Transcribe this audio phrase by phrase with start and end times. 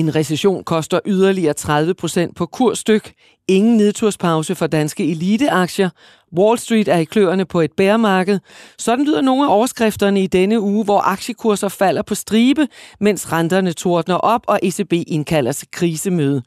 [0.00, 3.12] En recession koster yderligere 30 procent på kursstyk.
[3.48, 5.90] Ingen nedturspause for danske eliteaktier.
[6.36, 8.38] Wall Street er i kløerne på et bæremarked.
[8.78, 12.68] Sådan lyder nogle af overskrifterne i denne uge, hvor aktiekurser falder på stribe,
[13.00, 16.42] mens renterne tordner op og ECB indkalder til krisemøde.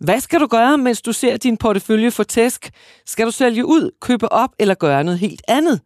[0.00, 2.70] Hvad skal du gøre, mens du ser din portefølje for tæsk?
[3.06, 5.80] Skal du sælge ud, købe op eller gøre noget helt andet?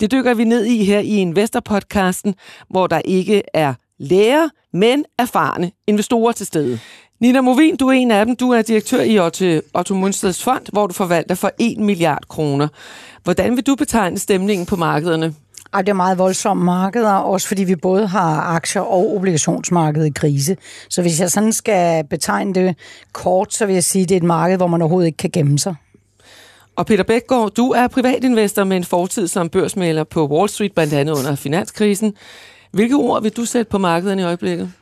[0.00, 2.34] Det dykker vi ned i her i Investor-podcasten,
[2.70, 6.78] hvor der ikke er læger, men erfarne investorer til stede.
[7.20, 8.36] Nina Movin, du er en af dem.
[8.36, 12.68] Du er direktør i Otto, Otto Mundsteds Fond, hvor du forvalter for 1 milliard kroner.
[13.24, 15.34] Hvordan vil du betegne stemningen på markederne?
[15.74, 20.12] Ej, det er meget voldsomme markeder, også fordi vi både har aktier og obligationsmarkedet i
[20.14, 20.56] krise.
[20.88, 22.76] Så hvis jeg sådan skal betegne det
[23.12, 25.30] kort, så vil jeg sige, at det er et marked, hvor man overhovedet ikke kan
[25.30, 25.74] gemme sig.
[26.76, 30.92] Og Peter Bækgaard, du er privatinvestor med en fortid som børsmæler på Wall Street, blandt
[30.92, 32.14] andet under finanskrisen.
[32.74, 34.72] Hvilke ord vil du sætte på markederne i øjeblikket?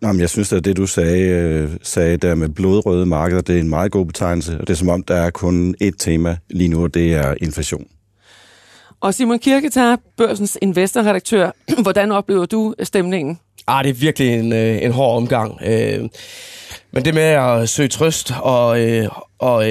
[0.00, 3.56] Nå, men jeg synes, at det, du sagde, øh, sagde der med blodrøde markeder, det
[3.56, 4.60] er en meget god betegnelse.
[4.60, 7.34] Og det er som om, der er kun ét tema lige nu, og det er
[7.40, 7.86] inflation.
[9.00, 11.50] Og Simon Kirketar, børsens investorredaktør,
[11.82, 13.38] hvordan oplever du stemningen?
[13.66, 15.58] Ah, det er virkelig en, øh, en hård omgang.
[15.66, 16.08] Øh,
[16.92, 18.68] men det med at søge trøst og,
[19.38, 19.70] og,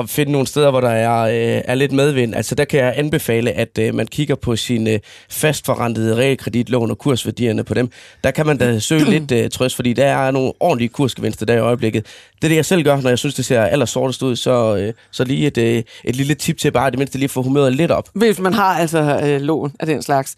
[0.00, 2.34] at finde nogle steder, hvor der er, øh, er lidt medvind.
[2.34, 4.98] Altså der kan jeg anbefale, at øh, man kigger på sine øh,
[5.30, 7.90] fastforrentede realkreditlån og kursværdierne på dem.
[8.24, 11.54] Der kan man da søge lidt øh, trøst, fordi der er nogle ordentlige kursgevinster der
[11.54, 12.06] i øjeblikket.
[12.36, 14.92] Det er det, jeg selv gør, når jeg synes, det ser allersortest ud, så, øh,
[15.10, 17.90] så lige et, øh, et lille tip til bare det mindste lige få humøret lidt
[17.90, 18.08] op.
[18.14, 20.36] Hvis man har altså øh, lån af den slags.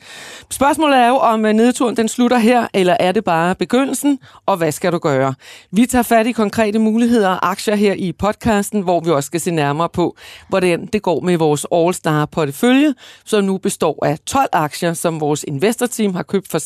[0.50, 4.56] Spørgsmålet er jo, om øh, nedturen den slutter her, eller er det bare begyndelsen, og
[4.56, 5.34] hvad skal du gøre?
[5.70, 9.40] Vi tager fat i konkrete muligheder og aktier her i podcasten, hvor vi også skal
[9.40, 10.16] se nærmere på,
[10.48, 15.44] hvordan det går med vores All-Star portefølje, som nu består af 12 aktier, som vores
[15.48, 16.58] investorteam har købt for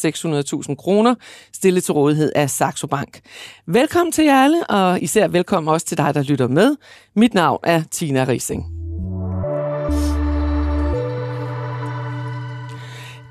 [0.68, 1.14] 600.000 kroner,
[1.52, 3.20] stillet til rådighed af Saxo Bank.
[3.66, 6.76] Velkommen til jer alle, og især velkommen også til dig, der lytter med.
[7.16, 8.85] Mit navn er Tina Rising.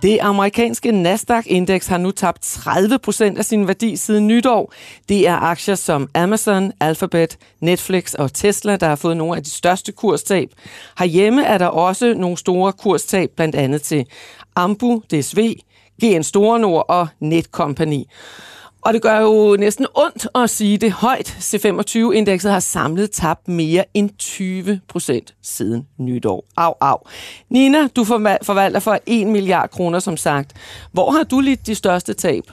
[0.06, 4.74] Det amerikanske Nasdaq-indeks har nu tabt 30 procent af sin værdi siden nytår.
[5.10, 9.50] Det er aktier som Amazon, Alphabet, Netflix og Tesla, der har fået nogle af de
[9.50, 10.50] største kurstab.
[11.00, 14.06] Herhjemme er der også nogle store kurstab, blandt andet til
[14.56, 15.54] Ambu, DSV,
[16.02, 18.04] GN Store Nord og Netcompany.
[18.86, 21.28] Og det gør jo næsten ondt at sige det højt.
[21.28, 26.46] C25-indekset har samlet tabt mere end 20 procent siden nytår.
[26.58, 26.98] Au, au.
[27.50, 30.54] Nina, du forvalter for 1 milliard kroner, som sagt.
[30.92, 32.44] Hvor har du lidt de største tab?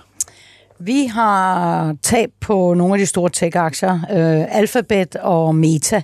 [0.79, 3.95] Vi har tab på nogle af de store tech-aktier.
[3.95, 6.03] Øh, Alphabet og Meta.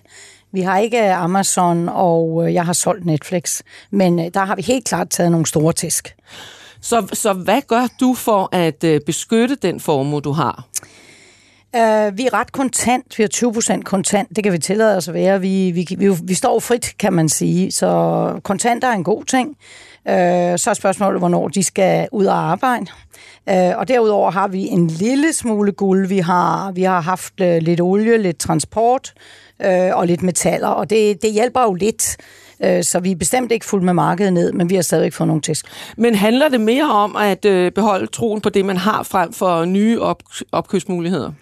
[0.52, 3.60] Vi har ikke Amazon, og øh, jeg har solgt Netflix.
[3.90, 6.14] Men øh, der har vi helt klart taget nogle store tisk.
[6.80, 10.64] Så, så hvad gør du for at øh, beskytte den formue, du har?
[11.76, 13.18] Uh, vi er ret kontant.
[13.18, 14.36] Vi har 20% kontant.
[14.36, 15.40] Det kan vi tillade os at være.
[15.40, 17.72] Vi, vi, vi, vi står frit, kan man sige.
[17.72, 19.48] Så kontanter er en god ting.
[19.48, 20.12] Uh,
[20.56, 22.86] så er spørgsmålet, hvornår de skal ud og arbejde.
[23.50, 26.08] Uh, og derudover har vi en lille smule guld.
[26.08, 29.22] Vi har, vi har haft uh, lidt olie, lidt transport uh,
[29.64, 30.68] øh, og lidt metaller.
[30.68, 32.16] Og det, det hjælper jo lidt.
[32.64, 35.26] Øh, så vi er bestemt ikke fuldt med markedet ned, men vi har stadigvæk fået
[35.26, 35.66] nogle tæsk.
[35.96, 39.64] Men handler det mere om at øh, beholde troen på det, man har frem for
[39.64, 41.32] nye op- opkøbsmuligheder?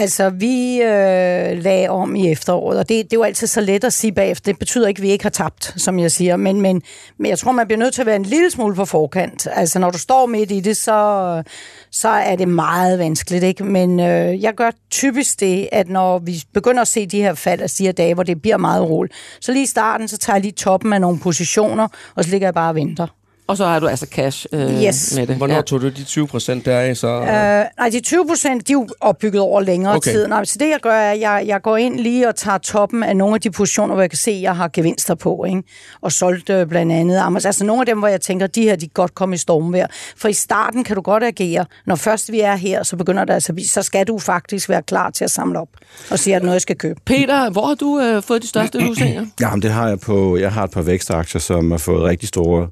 [0.00, 3.84] Altså, vi øh, lagde om i efteråret, og det, det er jo altid så let
[3.84, 4.52] at sige bagefter.
[4.52, 6.82] Det betyder ikke, at vi ikke har tabt, som jeg siger, men, men,
[7.18, 9.48] men jeg tror, man bliver nødt til at være en lille smule på forkant.
[9.50, 11.42] Altså, når du står midt i det, så,
[11.90, 13.64] så er det meget vanskeligt, ikke?
[13.64, 17.60] Men øh, jeg gør typisk det, at når vi begynder at se de her fald
[17.60, 20.42] af de dage, hvor det bliver meget roligt, så lige i starten, så tager jeg
[20.42, 23.06] lige toppen af nogle positioner, og så ligger jeg bare og venter.
[23.50, 25.16] Og så har du altså cash øh, yes.
[25.16, 25.36] med det.
[25.36, 25.60] Hvornår ja.
[25.60, 26.96] tog du de 20 procent deraf?
[26.96, 27.08] Så...
[27.08, 30.10] Øh, nej, de 20 procent, de er jo opbygget over længere okay.
[30.10, 30.26] tid.
[30.26, 33.02] Nej, så det jeg gør, er, at jeg, jeg går ind lige og tager toppen
[33.02, 35.44] af nogle af de positioner, hvor jeg kan se, at jeg har gevinster på.
[35.44, 35.62] Ikke?
[36.00, 37.22] Og solgt øh, blandt andet.
[37.44, 39.86] Altså nogle af dem, hvor jeg tænker, de her, de godt komme i stormvejr.
[40.16, 41.66] For i starten kan du godt agere.
[41.86, 45.10] Når først vi er her, så begynder det altså, så skal du faktisk være klar
[45.10, 45.68] til at samle op
[46.10, 47.00] og sige, at noget jeg skal købe.
[47.06, 49.26] Peter, hvor har du øh, fået de største husninger?
[49.40, 52.68] Jamen, det har jeg på, jeg har et par vækstaktier, som har fået rigtig store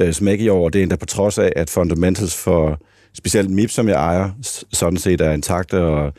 [0.00, 2.80] øh, smæk i år, og det er endda på trods af, at fundamentals for
[3.14, 4.30] specielt MIP, som jeg ejer,
[4.72, 6.12] sådan set er intakte, og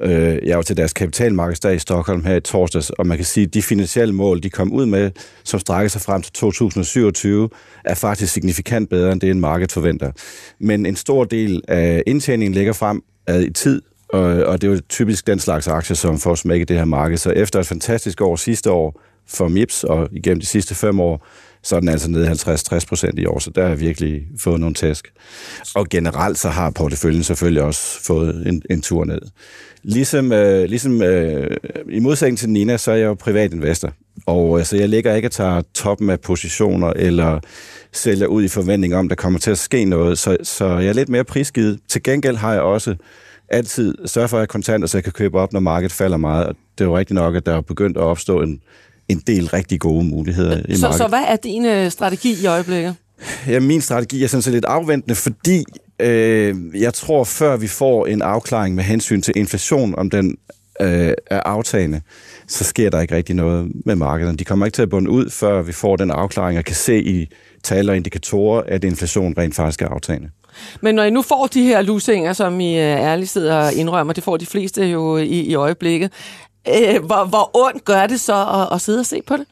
[0.00, 3.46] øh, jeg var til deres kapitalmarkedsdag i Stockholm her i torsdags, og man kan sige,
[3.46, 5.10] at de finansielle mål, de kom ud med,
[5.44, 7.48] som strækker sig frem til 2027,
[7.84, 10.12] er faktisk signifikant bedre, end det en marked forventer.
[10.58, 14.72] Men en stor del af indtjeningen ligger frem øh, i tid, og, og det er
[14.72, 17.16] jo typisk den slags aktier, som får smækket det her marked.
[17.16, 21.26] Så efter et fantastisk år sidste år, for MIPS, og igennem de sidste fem år,
[21.62, 24.60] så er den altså nede 50-60 procent i år, så der har jeg virkelig fået
[24.60, 25.12] nogle tæsk.
[25.74, 29.20] Og generelt så har porteføljen selvfølgelig også fået en, en tur ned.
[29.82, 31.56] Ligesom, øh, ligesom øh,
[31.90, 33.92] i modsætning til Nina, så er jeg jo privatinvestor.
[34.26, 37.40] Og øh, så jeg ligger ikke og tager toppen af positioner, eller
[37.92, 40.18] sælger ud i forventning om, der kommer til at ske noget.
[40.18, 41.80] Så, så jeg er lidt mere prisgivet.
[41.88, 42.94] Til gengæld har jeg også
[43.48, 46.46] altid sørget for at have kontanter, så jeg kan købe op, når markedet falder meget.
[46.46, 48.60] Og det er jo rigtigt nok, at der er begyndt at opstå en,
[49.08, 50.94] en del rigtig gode muligheder i Så, markedet.
[50.98, 52.94] så hvad er din øh, strategi i øjeblikket?
[53.48, 55.64] Ja, min strategi er sådan set lidt afventende, fordi
[56.00, 60.36] øh, jeg tror, før vi får en afklaring med hensyn til inflation, om den
[60.80, 62.00] øh, er aftagende,
[62.48, 64.38] så sker der ikke rigtig noget med markederne.
[64.38, 67.02] De kommer ikke til at bunde ud, før vi får den afklaring og kan se
[67.02, 67.28] i
[67.62, 70.28] tal og indikatorer, at inflation rent faktisk er aftagende.
[70.80, 74.12] Men når I nu får de her lusinger, som I øh, ærligt sidder og indrømmer,
[74.12, 76.12] det får de fleste jo i, i øjeblikket,
[76.68, 79.46] øh, hvor, hvor ondt gør det så at, at sidde og se på det?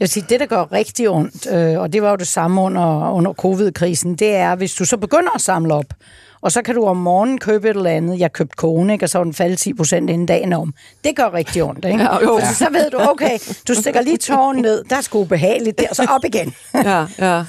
[0.00, 2.60] Jeg vil sige, det, der gør rigtig ondt, øh, og det var jo det samme
[2.60, 5.94] under, under covid-krisen, det er, hvis du så begynder at samle op,
[6.40, 8.18] og så kan du om morgenen købe et eller andet.
[8.18, 9.04] Jeg købte kone, ikke?
[9.04, 10.74] og så var den faldet 10 procent inden dagen om.
[11.04, 12.02] Det gør rigtig ondt, ikke?
[12.02, 12.36] Ja, jo.
[12.36, 13.38] Altså, så ved du, okay,
[13.68, 16.54] du stikker lige tårn ned, der er sgu ubehageligt der, og så op igen.
[16.74, 17.44] Ja, ja.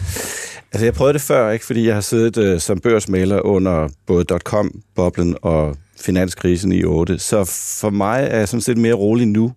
[0.73, 4.25] Altså, jeg prøvede det før, ikke, fordi jeg har siddet øh, som børsmaler under både
[4.43, 7.19] .com-boblen og finanskrisen i 8.
[7.19, 7.45] Så
[7.81, 9.53] for mig er jeg sådan set mere rolig nu,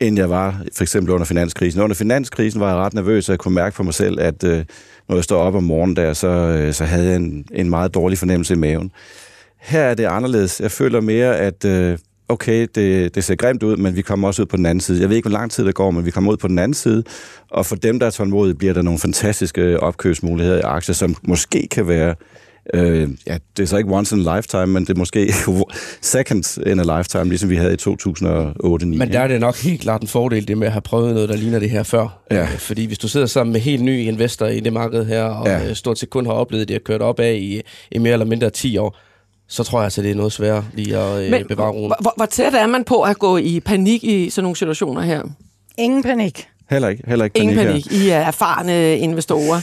[0.00, 1.80] end jeg var for eksempel under finanskrisen.
[1.80, 4.64] Under finanskrisen var jeg ret nervøs, og jeg kunne mærke på mig selv, at øh,
[5.08, 7.94] når jeg står op om morgenen der, så, øh, så havde jeg en, en meget
[7.94, 8.92] dårlig fornemmelse i maven.
[9.60, 10.60] Her er det anderledes.
[10.60, 11.98] Jeg føler mere, at øh,
[12.28, 15.00] okay, det, det ser grimt ud, men vi kommer også ud på den anden side.
[15.00, 16.74] Jeg ved ikke, hvor lang tid det går, men vi kommer ud på den anden
[16.74, 17.04] side,
[17.50, 21.68] og for dem, der er tålmodige, bliver der nogle fantastiske opkøbsmuligheder i aktier, som måske
[21.70, 22.14] kan være
[22.74, 25.32] Øh, ja, det er så ikke once in a lifetime, men det er måske
[26.02, 29.80] second in a lifetime, ligesom vi havde i 2008 Men der er det nok helt
[29.80, 32.18] klart en fordel, det med at have prøvet noget, der ligner det her før.
[32.30, 32.42] Ja.
[32.42, 35.46] Øh, Fordi hvis du sidder sammen med helt nye investorer i det marked her, og
[35.46, 35.58] Ja.
[35.58, 35.74] ja.
[35.74, 37.62] stort set kun har oplevet det, og kørt op af i,
[37.92, 38.96] i mere eller mindre 10 år,
[39.48, 41.92] så tror jeg altså, det er noget sværere lige at Men øh, bevare roen.
[42.00, 45.22] hvor, hvor, tæt er man på at gå i panik i sådan nogle situationer her?
[45.78, 46.46] Ingen panik.
[46.70, 48.02] Heller ikke, heller ikke Ingen panik, panik.
[48.02, 49.60] I er erfarne investorer.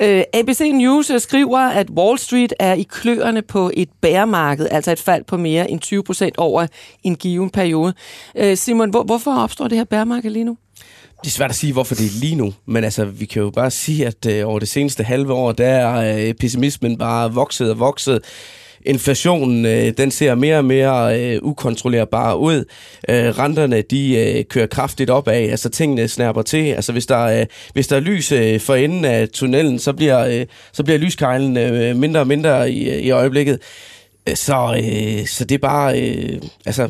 [0.00, 4.92] Øh, ABC News øh, skriver, at Wall Street er i kløerne på et bæremarked, altså
[4.92, 6.66] et fald på mere end 20 procent over
[7.02, 7.94] en given periode.
[8.36, 10.56] Øh, Simon, hvor, hvorfor opstår det her bæremarked lige nu?
[11.20, 13.50] Det er svært at sige, hvorfor det er lige nu, men altså, vi kan jo
[13.50, 17.70] bare sige, at øh, over det seneste halve år, der er øh, pessimismen bare vokset
[17.70, 18.20] og vokset.
[18.84, 22.64] Inflationen, øh, den ser mere og mere øh, ukontrollerbar ud.
[23.08, 26.72] Øh, renterne, de øh, kører kraftigt opad, altså tingene snapper til.
[26.72, 30.26] Altså hvis der, øh, hvis der er lys øh, for enden af tunnelen, så bliver,
[30.26, 33.58] øh, så bliver lyskejlen øh, mindre og mindre i, øh, i øjeblikket.
[34.28, 36.82] Øh, så, øh, så det er bare, øh, altså,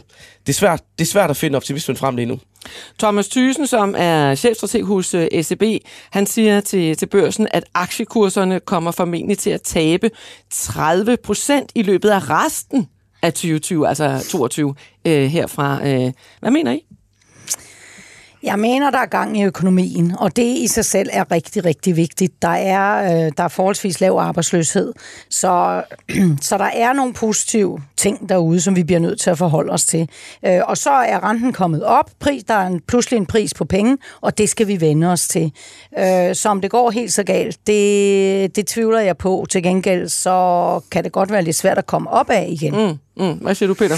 [0.46, 2.38] det er, svært, det er svært at finde optimismen frem lige nu.
[2.98, 5.62] Thomas Thyssen, som er chefstrateg hos øh, SEB,
[6.10, 10.10] han siger til, til børsen, at aktiekurserne kommer formentlig til at tabe
[10.50, 12.88] 30 procent i løbet af resten
[13.22, 15.88] af 2020, altså 22 øh, herfra.
[15.88, 16.12] Øh.
[16.40, 16.86] Hvad mener I?
[18.44, 21.96] Jeg mener, der er gang i økonomien, og det i sig selv er rigtig, rigtig
[21.96, 22.42] vigtigt.
[22.42, 24.92] Der er, øh, der er forholdsvis lav arbejdsløshed,
[25.30, 25.82] så,
[26.48, 29.84] så der er nogle positive ting derude, som vi bliver nødt til at forholde os
[29.84, 30.08] til.
[30.46, 33.64] Øh, og så er renten kommet op, pris, der er en, pludselig en pris på
[33.64, 35.52] penge, og det skal vi vende os til.
[35.98, 39.46] Øh, så om det går helt så galt, det, det tvivler jeg på.
[39.50, 42.98] Til gengæld, så kan det godt være lidt svært at komme op af igen.
[43.16, 43.32] Mm, mm.
[43.32, 43.96] Hvad siger du, Peter?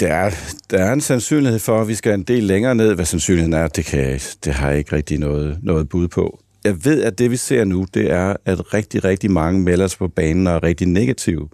[0.00, 0.30] Der er,
[0.70, 2.94] der er en sandsynlighed for, at vi skal en del længere ned.
[2.94, 6.40] Hvad sandsynligheden er, det, kan, det har jeg ikke rigtig noget, noget bud på.
[6.64, 9.98] Jeg ved, at det vi ser nu, det er, at rigtig, rigtig mange melder sig
[9.98, 11.48] på banen og er rigtig negative.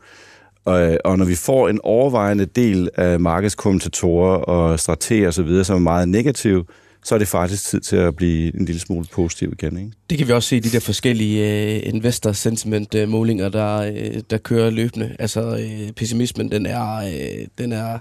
[0.65, 5.81] Og, og når vi får en overvejende del af markedskommentatorer og strateger osv., som er
[5.81, 6.65] meget negative,
[7.05, 9.77] så er det faktisk tid til at blive en lille smule positiv igen.
[9.79, 9.93] Ikke?
[10.11, 13.77] Det kan vi også se i de der forskellige øh, investor sentiment øh, målinger, der,
[13.77, 15.17] øh, der kører løbende.
[15.19, 17.99] Altså øh, pessimismen, den er, øh, den er,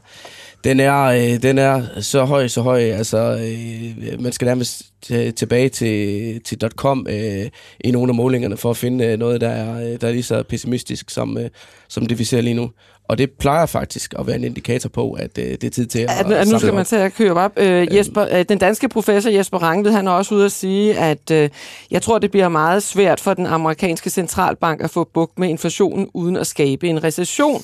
[0.63, 2.81] den er, øh, den er så høj, så høj.
[2.81, 4.83] Altså øh, man skal nærmest
[5.35, 7.49] tilbage til, til .com øh,
[7.79, 10.23] i nogle af målingerne for at finde øh, noget, der er, øh, der er lige
[10.23, 11.49] så pessimistisk som, øh,
[11.87, 12.71] som det vi ser lige nu.
[13.09, 15.99] Og det plejer faktisk at være en indikator på, at øh, det er tid til
[15.99, 16.75] at, At, at nu skal op.
[16.75, 17.51] man til at køre op.
[17.57, 21.31] Øh, Jesper, øh, den danske professor Jesper Rangvid, han er også ude at sige, at
[21.31, 21.49] øh,
[21.91, 26.09] jeg tror, det bliver meget svært for den amerikanske centralbank at få bugt med inflationen
[26.13, 27.61] uden at skabe en recession.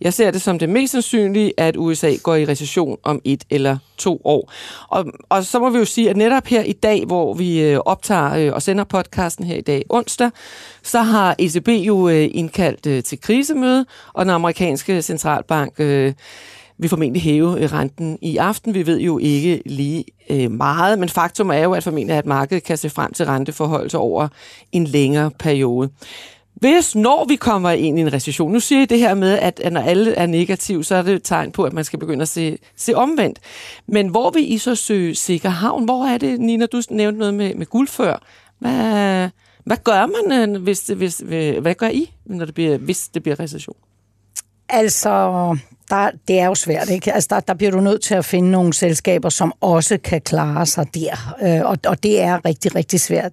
[0.00, 3.78] Jeg ser det som det mest sandsynlige, at USA går i recession om et eller
[3.96, 4.52] to år.
[4.88, 7.78] Og, og så må vi jo sige, at netop her i dag, hvor vi øh,
[7.78, 10.30] optager øh, og sender podcasten her i dag onsdag,
[10.82, 15.80] så har ECB jo øh, indkaldt til krisemøde, og den amerikanske centralbank
[16.78, 18.74] vil formentlig hæve renten i aften.
[18.74, 22.64] Vi ved jo ikke lige øh, meget, men faktum er jo, at formentlig at markedet
[22.64, 24.28] kan se frem til renteforhold over
[24.72, 25.90] en længere periode.
[26.56, 29.60] Hvis når vi kommer ind i en recession, nu siger I det her med, at,
[29.60, 32.22] at når alle er negative, så er det et tegn på, at man skal begynde
[32.22, 33.38] at se, se omvendt.
[33.86, 35.84] Men hvor vil I så søge sikker havn?
[35.84, 38.22] Hvor er det, Nina, du nævnte noget med, med guld før.
[38.58, 39.28] Hvad,
[39.64, 43.22] hvad gør man, øh, hvis, hvis, øh, hvad gør I, når det bliver, hvis det
[43.22, 43.76] bliver recession?
[44.68, 45.56] Altså,
[45.90, 47.12] der, det er jo svært, ikke?
[47.12, 50.66] Altså, der, der bliver du nødt til at finde nogle selskaber, som også kan klare
[50.66, 53.32] sig der, øh, og, og det er rigtig, rigtig svært.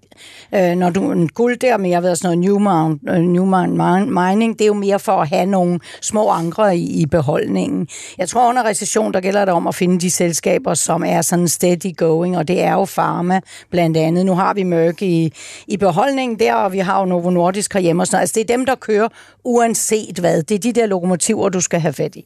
[0.56, 3.74] Øh, når du en guld der, men jeg ved sådan noget Newmount, øh, Newmount
[4.08, 7.88] Mining, det er jo mere for at have nogle små ankre i, i beholdningen.
[8.18, 11.48] Jeg tror, under recession, der gælder det om at finde de selskaber, som er sådan
[11.48, 14.26] steady going, og det er jo Pharma blandt andet.
[14.26, 15.34] Nu har vi Merck i,
[15.68, 18.22] i beholdningen der, og vi har jo Novo Nordisk herhjemme og sådan noget.
[18.22, 19.08] Altså, det er dem, der kører
[19.44, 20.44] uanset hvad.
[20.44, 22.26] Det er de der lokomotiver, du skal have fat i.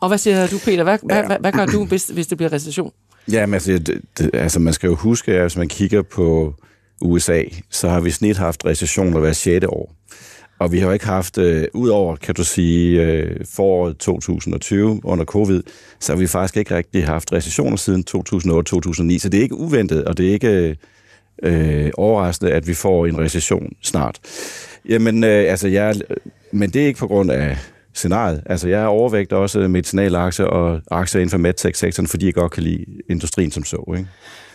[0.00, 0.82] Og hvad siger du, Peter?
[0.82, 1.06] Hvad, ja.
[1.06, 2.92] hvad, hvad, hvad gør du, hvis, hvis det bliver recession?
[3.32, 6.54] Ja, men altså, det, det, altså, man skal jo huske, at hvis man kigger på
[7.00, 9.66] USA, så har vi snit haft recessioner hver 6.
[9.66, 9.94] år.
[10.58, 15.24] Og vi har jo ikke haft, øh, udover, kan du sige, øh, foråret 2020 under
[15.24, 15.62] covid,
[16.00, 19.18] så har vi faktisk ikke rigtig haft recessioner siden 2008-2009.
[19.18, 20.76] Så det er ikke uventet, og det er ikke
[21.42, 24.18] øh, overraskende, at vi får en recession snart.
[24.88, 25.94] Jamen, øh, altså, jeg,
[26.52, 27.58] men det er ikke på grund af
[27.94, 28.42] scenariet.
[28.46, 32.62] Altså, jeg er overvægt også medicinalaktier og aktier inden for medtech-sektoren, fordi jeg godt kan
[32.62, 33.94] lide industrien som så.
[33.96, 34.08] Ikke?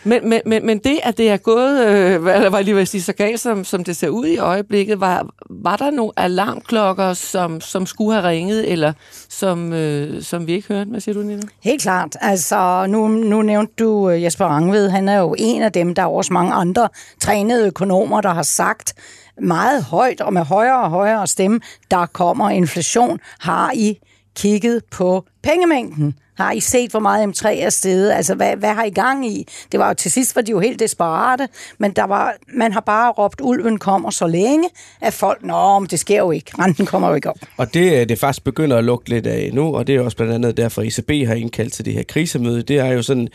[0.03, 2.88] Men, men, men, men det, at det er gået, øh, eller var lige ved at
[2.88, 7.13] sige, så galt, som, som det ser ud i øjeblikket, var, var der nogle alarmklokker,
[7.13, 8.93] som, som skulle have ringet, eller
[9.29, 10.89] som, øh, som vi ikke hørte?
[10.89, 11.41] Hvad siger du, Nina?
[11.63, 12.17] Helt klart.
[12.22, 14.89] Altså, nu, nu nævnte du øh, Jesper Rangved.
[14.89, 16.89] Han er jo en af dem, der er også mange andre
[17.22, 18.93] trænede økonomer, der har sagt,
[19.41, 21.60] meget højt og med højere og højere stemme,
[21.91, 23.19] der kommer inflation.
[23.39, 24.00] Har I
[24.36, 26.15] kigget på pengemængden?
[26.39, 28.12] Har I set, hvor meget M3 er stedet?
[28.12, 29.48] Altså, hvad, hvad har I gang i?
[29.72, 32.79] Det var jo til sidst, var de jo helt desperate, men der var, man har
[32.79, 34.69] bare råbt, ulven kommer så længe,
[35.01, 36.51] at folk, nå, men det sker jo ikke.
[36.60, 37.38] Renten kommer jo ikke op.
[37.58, 40.17] Og det, øh, det faktisk begynder at lugte lidt af nu, og det er også
[40.17, 42.62] blandt andet derfor, ECB har indkaldt til det her krisemøde.
[42.62, 43.29] Det er jo sådan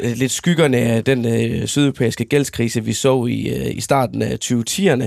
[0.00, 4.38] øh, lidt skyggerne af den øh, sydeuropæiske gældskrise, vi så i, øh, i starten af
[4.44, 5.06] 2010'erne.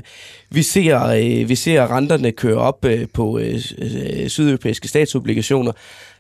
[0.50, 5.72] Vi ser, øh, vi ser renterne køre op øh, på øh, øh sydeuropæiske statsobligationer,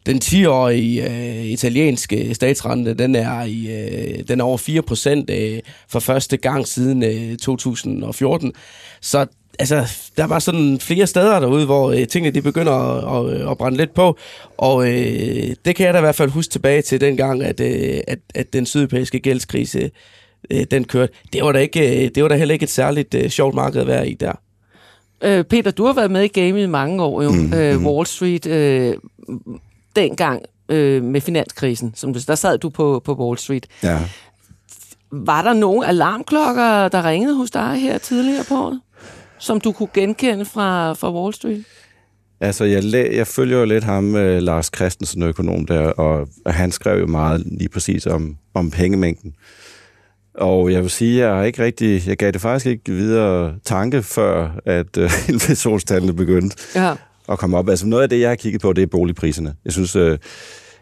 [0.05, 5.59] den 10-årige øh, italienske statsrente, den er, i, øh, den er over 4 procent øh,
[5.89, 8.53] for første gang siden øh, 2014.
[9.01, 9.25] Så
[9.59, 13.57] altså, der var sådan flere steder derude, hvor øh, tingene de begynder at, at, at
[13.57, 14.17] brænde lidt på,
[14.57, 17.99] og øh, det kan jeg da i hvert fald huske tilbage til dengang, at, øh,
[18.07, 19.91] at, at den sydeuropæiske gældskrise,
[20.51, 21.13] øh, den kørte.
[21.33, 23.87] Det var da, ikke, det var da heller ikke et særligt øh, sjovt marked at
[23.87, 24.33] være i der.
[25.23, 27.31] Øh, Peter, du har været med i gamet i mange år jo.
[27.31, 27.87] Mm, øh, mm.
[27.87, 28.47] Wall Street.
[28.47, 28.95] Øh,
[29.95, 33.67] dengang øh, med finanskrisen, som du, der sad du på, på Wall Street.
[33.83, 33.99] Ja.
[35.11, 38.81] Var der nogle alarmklokker, der ringede hos dig her tidligere på året,
[39.39, 41.63] som du kunne genkende fra, fra Wall Street?
[42.39, 46.71] Altså, jeg, jeg følger jo lidt ham, uh, Lars Christensen, økonom der, og, og han
[46.71, 49.33] skrev jo meget lige præcis om, om pengemængden.
[50.33, 54.03] Og jeg vil sige, jeg har ikke rigtig, jeg gav det faktisk ikke videre tanke,
[54.03, 56.57] før at uh, inflationstallene begyndte.
[56.75, 56.95] Ja
[57.29, 57.69] at komme op.
[57.69, 59.55] Altså noget af det, jeg har kigget på, det er boligpriserne.
[59.65, 60.17] Jeg synes, øh,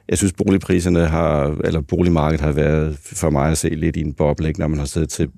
[0.10, 4.14] jeg synes boligpriserne har, eller boligmarkedet har været for mig at se lidt i en
[4.14, 4.60] boble, ikke?
[4.60, 5.30] når man har siddet til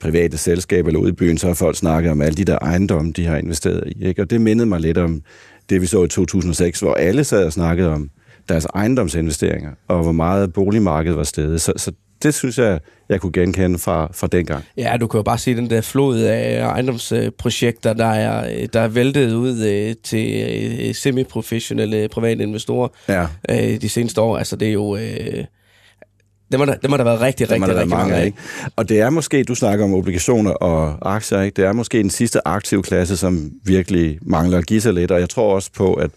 [0.00, 3.12] private selskaber eller ude i byen, så har folk snakket om alle de der ejendomme,
[3.12, 4.04] de har investeret i.
[4.04, 4.22] Ikke?
[4.22, 5.22] Og det mindede mig lidt om
[5.70, 8.10] det, vi så i 2006, hvor alle sad og snakkede om
[8.48, 11.60] deres ejendomsinvesteringer, og hvor meget boligmarkedet var stedet.
[11.60, 14.64] Så, så det synes jeg, jeg kunne genkende fra, fra dengang.
[14.76, 18.88] Ja, du kan jo bare se den der flod af ejendomsprojekter, der er, der er
[18.88, 20.42] væltet ud øh, til
[20.88, 23.26] øh, semi-professionelle private investorer ja.
[23.50, 24.38] Øh, de seneste år.
[24.38, 24.96] Altså, det er jo...
[24.96, 28.26] det må, der, det må der være rigtig, rigtig, rigtig mange af.
[28.26, 28.38] Ikke?
[28.76, 31.56] Og det er måske, du snakker om obligationer og aktier, ikke?
[31.56, 35.20] det er måske den sidste aktive klasse, som virkelig mangler at give sig lidt, og
[35.20, 36.10] jeg tror også på, at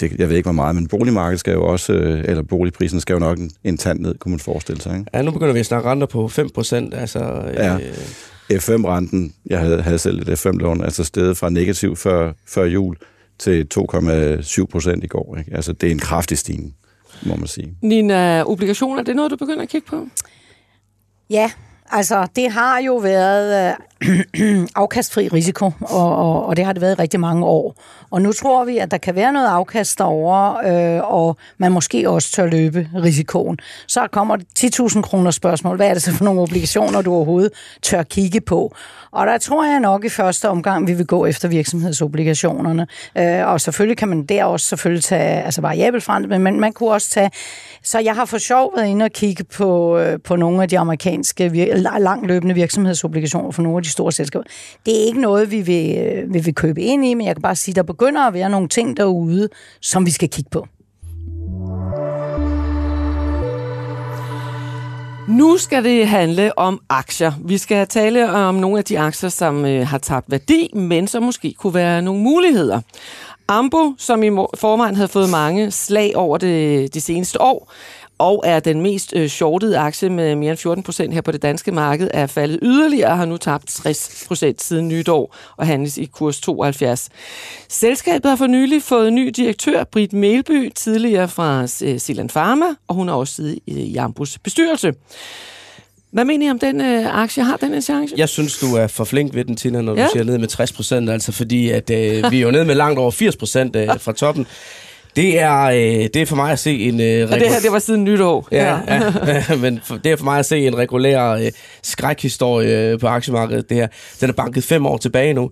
[0.00, 3.14] det, jeg ved ikke hvor meget, men boligmarkedet skal jo også, øh, eller boligprisen skal
[3.14, 4.98] jo nok en, en tand ned, kunne man forestille sig.
[4.98, 5.10] Ikke?
[5.14, 6.94] Ja, nu begynder vi at snakke renter på 5 procent.
[6.94, 7.18] Altså,
[7.54, 7.74] ja.
[7.74, 7.94] Øh...
[8.52, 12.96] F5-renten, jeg havde, havde selv et F5-lån, altså stedet fra negativ før, før jul
[13.38, 15.36] til 2,7 procent i går.
[15.36, 15.54] Ikke?
[15.54, 16.74] Altså, det er en kraftig stigning,
[17.22, 17.76] må man sige.
[17.82, 20.06] Nina, obligationer, det er noget, du begynder at kigge på?
[21.30, 21.50] Ja,
[21.92, 23.74] altså det har jo været øh,
[24.76, 27.74] afkastfri risiko, og, og, og det har det været i rigtig mange år.
[28.10, 32.10] Og nu tror vi, at der kan være noget afkast derovre, øh, og man måske
[32.10, 33.58] også tør løbe risikoen.
[33.86, 35.76] Så kommer 10.000 kroner spørgsmål.
[35.76, 38.74] Hvad er det så for nogle obligationer, du overhovedet tør kigge på?
[39.12, 42.86] Og der tror jeg nok i første omgang, vi vil gå efter virksomhedsobligationerne.
[43.18, 46.72] Øh, og selvfølgelig kan man der også selvfølgelig tage altså variabel frem, men man, man
[46.72, 47.30] kunne også tage...
[47.82, 50.78] Så jeg har for sjov været inde og kigge på, øh, på nogle af de
[50.78, 54.44] amerikanske vir- langløbende virksomhedsobligationer for nogle af de store selskaber.
[54.86, 57.42] Det er ikke noget, vi vil, øh, vi vil købe ind i, men jeg kan
[57.42, 59.48] bare sige, at der begynder at være nogle ting derude,
[59.80, 60.66] som vi skal kigge på.
[65.28, 67.32] Nu skal det handle om aktier.
[67.44, 71.22] Vi skal tale om nogle af de aktier, som øh, har tabt værdi, men som
[71.22, 72.80] måske kunne være nogle muligheder.
[73.48, 77.72] Ambo, som i forvejen havde fået mange slag over det, de seneste år,
[78.20, 81.42] og er den mest øh, shortede aktie med mere end 14 procent her på det
[81.42, 85.98] danske marked, er faldet yderligere og har nu tabt 60 procent siden nytår og handles
[85.98, 87.08] i kurs 72.
[87.68, 92.94] Selskabet har for nylig fået ny direktør, Britt Melby, tidligere fra øh, Silan Pharma, og
[92.94, 94.92] hun har også siddet i Jambus bestyrelse.
[96.12, 97.42] Hvad mener I om den øh, aktie?
[97.42, 98.14] Har den en chance?
[98.18, 100.04] Jeg synes, du er for flink ved den, Tina, når ja.
[100.04, 102.74] du siger ned med 60 procent, altså fordi at, øh, vi er jo ned med
[102.74, 104.46] langt over 80 procent øh, fra toppen.
[105.16, 107.00] Det er, øh, det er for mig at se en...
[107.00, 108.48] Øh, og det her, det var siden nytår.
[108.52, 109.12] Ja, ja.
[109.26, 111.52] ja men for, det er for mig at se en regulær øh,
[111.82, 113.68] skrækhistorie øh, på aktiemarkedet.
[113.68, 113.88] Det her.
[114.20, 115.50] Den er banket fem år tilbage nu.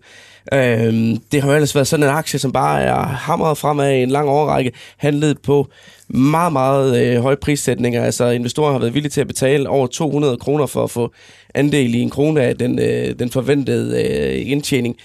[0.53, 4.03] Øh, det har jo ellers været sådan en aktie, som bare er hamret fremad i
[4.03, 5.69] en lang overrække, handlet på
[6.09, 8.05] meget, meget øh, høje prissætninger.
[8.05, 11.13] Altså investorer har været villige til at betale over 200 kroner for at få
[11.55, 14.97] andel i en krone af den, øh, den forventede øh, indtjening.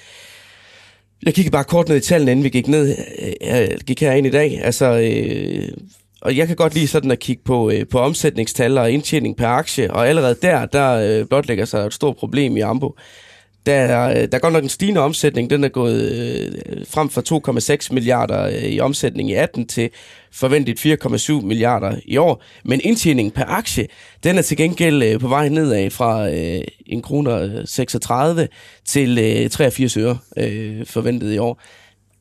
[1.26, 2.96] Jeg kiggede bare kort ned i tallene, inden vi gik ned,
[3.42, 4.60] jeg øh, gik herind i dag.
[4.64, 5.68] Altså, øh,
[6.22, 9.48] og jeg kan godt lide sådan at kigge på, øh, på omsætningstal og indtjening per
[9.48, 12.96] aktie, og allerede der, der øh, blotlægger sig et stort problem i Ambo.
[13.66, 15.50] Der er, øh, der er godt nok en stigende omsætning.
[15.50, 19.90] Den er gået øh, frem fra 2,6 milliarder øh, i omsætning i 18 til
[20.32, 22.44] forventet 4,7 milliarder i år.
[22.66, 23.88] Men indtjeningen per aktie,
[24.24, 28.48] den er til gengæld øh, på vej nedad fra øh, 1 kroner øh, 36
[28.86, 31.62] til øh, 83 øre øh, forventet i år.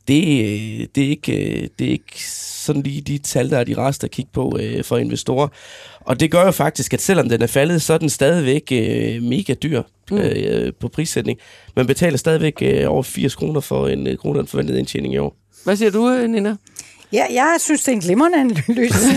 [0.09, 2.29] Det, øh, det, er ikke, øh, det er ikke
[2.63, 5.49] sådan lige de tal, der er de rest at kigge på øh, for investorer.
[6.04, 9.23] Og det gør jo faktisk, at selvom den er faldet, så er den stadigvæk øh,
[9.23, 10.19] mega dyr mm.
[10.19, 11.38] øh, på prissætning.
[11.76, 15.36] Man betaler stadigvæk øh, over 80 kroner for en øh, kroner forventet indtjening i år.
[15.65, 16.56] Hvad siger du, Nina?
[17.13, 18.99] Ja, jeg synes, det er en glimrende analyse,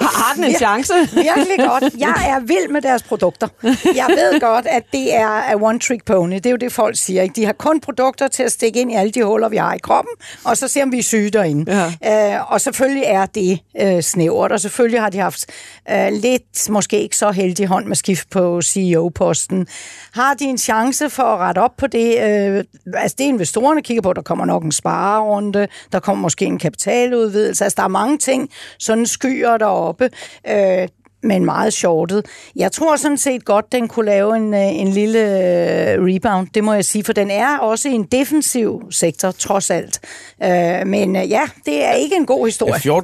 [0.00, 0.92] Har den en chance?
[1.12, 1.84] Virkelig godt.
[1.98, 3.48] Jeg er vild med deres produkter.
[3.84, 6.34] Jeg ved godt, at det er one trick pony.
[6.34, 7.22] Det er jo det, folk siger.
[7.22, 7.34] Ikke?
[7.34, 9.78] De har kun produkter til at stikke ind i alle de huller, vi har i
[9.78, 10.12] kroppen,
[10.44, 11.92] og så ser om vi er syge derinde.
[12.02, 12.36] Ja.
[12.36, 15.46] Øh, og selvfølgelig er det øh, snævert, og selvfølgelig har de haft
[15.90, 19.66] øh, lidt, måske ikke så heldig hånd med skift på CEO-posten.
[20.14, 22.22] Har de en chance for at rette op på det?
[22.22, 24.12] Øh, altså, det investorerne kigger på.
[24.12, 27.64] Der kommer nok en sparerunde, der kommer måske en kapital arealudvidelse.
[27.64, 30.10] Altså, der er mange ting, sådan skyer deroppe.
[30.48, 30.88] Øh,
[31.22, 32.26] men meget shortet.
[32.56, 36.64] Jeg tror sådan set godt, den kunne lave en, øh, en lille øh, rebound, det
[36.64, 40.00] må jeg sige, for den er også en defensiv sektor, trods alt.
[40.44, 42.74] Øh, men ja, det er ikke en god historie.
[42.84, 43.00] Ja,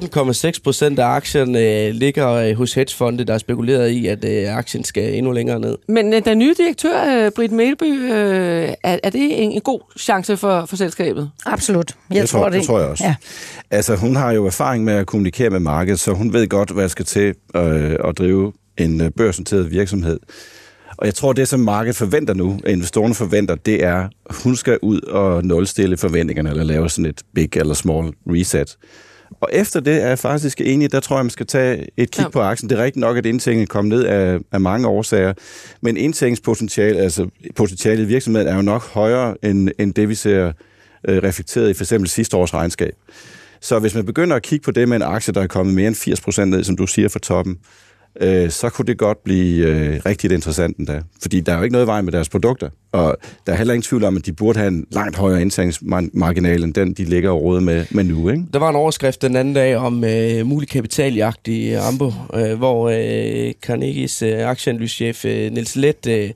[0.51, 4.83] 14,6 procent af aktien øh, ligger hos hedgefonde, der er spekuleret i, at øh, aktien
[4.83, 5.77] skal endnu længere ned.
[5.87, 9.79] Men øh, den nye direktør, øh, Britt Melby, øh, er, er det en, en god
[9.99, 11.31] chance for, for selskabet?
[11.45, 11.95] Absolut.
[12.09, 12.59] Jeg det tror, tror, det.
[12.59, 13.03] det tror jeg også.
[13.03, 13.15] Ja.
[13.71, 16.83] Altså, hun har jo erfaring med at kommunikere med markedet, så hun ved godt, hvad
[16.83, 20.19] der skal til øh, at drive en øh, børsnoteret virksomhed.
[20.97, 24.09] Og jeg tror, det som markedet forventer nu, investorerne forventer, det er,
[24.43, 28.77] hun skal ud og nulstille forventningerne, eller lave sådan et big eller small reset.
[29.41, 32.21] Og efter det er jeg faktisk enig, der tror jeg, man skal tage et kig
[32.21, 32.29] ja.
[32.29, 32.69] på aktien.
[32.69, 35.33] Det er rigtigt nok, at indtægningen kom ned af, af mange årsager,
[35.81, 40.51] men indtægningspotentiale, altså potentialet i virksomheden, er jo nok højere end, end det, vi ser
[41.07, 42.93] øh, reflekteret i for eksempel sidste års regnskab.
[43.61, 45.87] Så hvis man begynder at kigge på det med en aktie, der er kommet mere
[45.87, 47.57] end 80 procent ned, som du siger, fra toppen,
[48.21, 51.01] øh, så kunne det godt blive øh, rigtig interessant endda.
[51.21, 52.69] Fordi der er jo ikke noget vej med deres produkter.
[52.91, 56.63] Og der er heller ingen tvivl om, at de burde have en langt højere indtægtsmarginal
[56.63, 58.29] end den, de ligger og råder med, med nu.
[58.29, 58.43] Ikke?
[58.53, 62.57] Der var en overskrift den anden dag om øh, mulig kapitaljagt i øh, Ambo, øh,
[62.57, 66.29] hvor øh, Carnegies øh, aktieanalyschef øh, Niels Let øh,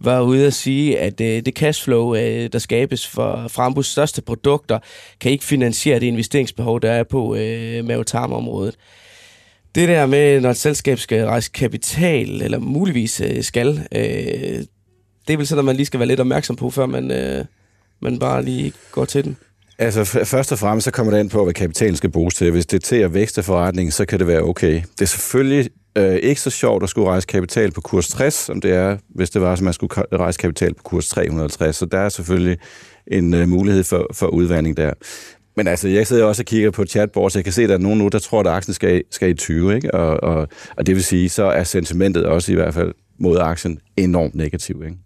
[0.00, 4.78] var ude at sige, at øh, det cashflow, øh, der skabes for Frambos største produkter,
[5.20, 8.74] kan ikke finansiere det investeringsbehov, der er på øh, mavetarmområdet.
[9.78, 14.00] Det der med, når et selskab skal rejse kapital, eller muligvis øh, skal, øh,
[15.26, 17.44] det er vel sådan, at man lige skal være lidt opmærksom på, før man, øh,
[18.02, 19.36] man bare lige går til den.
[19.78, 22.50] Altså først og fremmest så kommer det ind på, hvad kapitalen skal bruges til.
[22.50, 24.74] Hvis det er til at vækste forretningen, så kan det være okay.
[24.74, 28.60] Det er selvfølgelig Øh, ikke så sjovt at skulle rejse kapital på kurs 60, som
[28.60, 31.76] det er, hvis det var, at man skulle rejse kapital på kurs 350.
[31.76, 32.58] Så der er selvfølgelig
[33.06, 34.92] en øh, mulighed for, for udvandring der.
[35.58, 37.74] Men altså, jeg sidder også og kigger på chatboards, så jeg kan se, at der
[37.74, 39.94] er nogen nu, der tror, at aktien skal, skal i 20, ikke?
[39.94, 43.78] Og, og, og det vil sige, så er sentimentet også i hvert fald mod aktien
[43.96, 44.96] enormt negativ, ikke?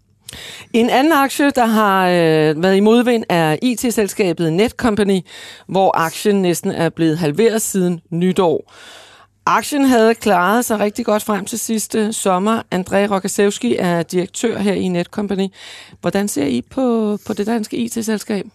[0.73, 5.19] En anden aktie, der har øh, været i modvind, er IT-selskabet Netcompany,
[5.67, 8.73] hvor aktien næsten er blevet halveret siden nytår.
[9.45, 12.61] Aktien havde klaret sig rigtig godt frem til sidste sommer.
[12.75, 15.47] André Rokasevski er direktør her i Netcompany.
[16.01, 18.45] Hvordan ser I på, på det danske IT-selskab?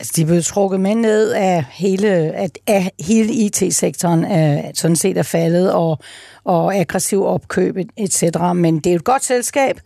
[0.00, 5.18] Altså, de blev trukket med ned af hele, af, af hele IT-sektoren, er, sådan set
[5.18, 5.98] er faldet, og,
[6.44, 8.22] og aggressiv opkøb, etc.
[8.54, 9.80] Men det er et godt selskab.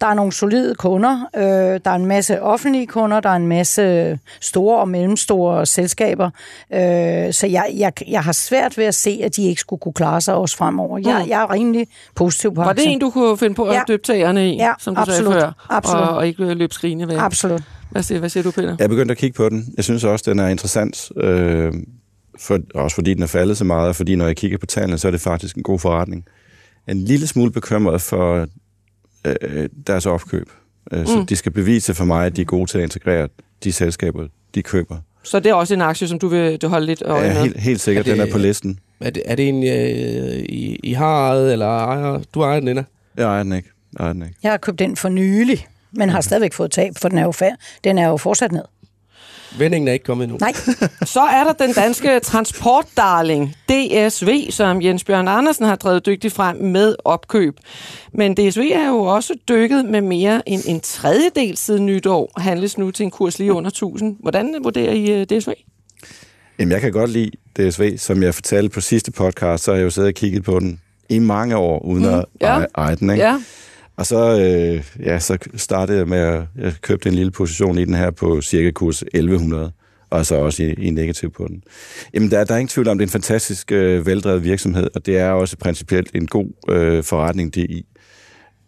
[0.00, 1.42] Der er nogle solide kunder, øh,
[1.84, 6.30] der er en masse offentlige kunder, der er en masse store og mellemstore selskaber,
[6.74, 9.92] øh, så jeg, jeg, jeg har svært ved at se, at de ikke skulle kunne
[9.92, 10.98] klare sig også fremover.
[10.98, 11.30] Jeg, mm.
[11.30, 13.82] jeg er rimelig positiv på Var det en, du kunne finde på at ja.
[13.88, 16.08] døbe tagerne i, ja, som du absolut, sagde før, absolut.
[16.08, 17.16] Og, og ikke løbe skrigende væk?
[17.18, 17.62] Absolut.
[17.90, 18.76] Hvad siger, hvad siger du, Peter?
[18.78, 19.74] Jeg er begyndt at kigge på den.
[19.76, 21.10] Jeg synes også, den er interessant.
[21.16, 21.72] Øh,
[22.40, 24.98] for, også fordi den er faldet så meget, og fordi når jeg kigger på tallene,
[24.98, 26.24] så er det faktisk en god forretning.
[26.88, 28.46] En lille smule bekymret for
[29.24, 30.50] øh, deres opkøb.
[30.92, 31.06] Øh, mm.
[31.06, 33.28] Så de skal bevise for mig, at de er gode til at integrere
[33.64, 34.96] de selskaber, de køber.
[35.22, 37.42] Så det er også en aktie, som du vil holde lidt øje ja, med?
[37.42, 38.78] Helt, helt sikkert, er det, den er på listen.
[39.00, 42.20] Er det, er det en, øh, I, I har ejet, eller ejer?
[42.34, 42.84] Du ejer den, Ina?
[43.16, 43.68] Jeg ejer den ikke.
[43.92, 44.34] Jeg, ejer den ikke.
[44.42, 45.66] jeg har købt den for nylig,
[45.96, 47.56] men har stadigvæk fået tab, for den er jo, færd.
[47.84, 48.62] den er jo fortsat ned.
[49.58, 50.38] Vendingen er ikke kommet endnu.
[50.40, 50.52] Nej.
[51.14, 56.56] Så er der den danske transportdarling, DSV, som Jens Bjørn Andersen har drevet dygtigt frem
[56.56, 57.56] med opkøb.
[58.12, 62.90] Men DSV er jo også dykket med mere end en tredjedel siden nytår, handles nu
[62.90, 64.16] til en kurs lige under 1000.
[64.20, 65.52] Hvordan vurderer I øh, DSV?
[66.58, 67.98] Jamen, jeg kan godt lide DSV.
[67.98, 70.80] Som jeg fortalte på sidste podcast, så har jeg jo siddet og kigget på den
[71.08, 72.64] i mange år, uden mm, at ja.
[72.74, 73.10] eje den.
[73.10, 73.24] Ikke?
[73.24, 73.42] Ja.
[73.96, 77.84] Og så, øh, ja, så startede jeg med at jeg købte en lille position i
[77.84, 79.72] den her på cirka kurs 1100,
[80.10, 81.62] og så også i, i negativ på den.
[82.14, 85.06] Jamen, der, der er ingen tvivl om, det er en fantastisk øh, veldrevet virksomhed, og
[85.06, 87.86] det er også principielt en god øh, forretning, det i.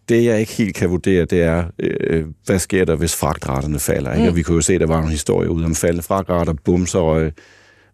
[0.09, 4.11] Det, jeg ikke helt kan vurdere, det er, øh, hvad sker der, hvis fragtraterne falder?
[4.11, 4.23] Ikke?
[4.23, 4.29] Mm.
[4.29, 6.99] Og vi kunne jo se, at der var nogle historier ude om faldende fragtrater, bumser
[6.99, 7.31] og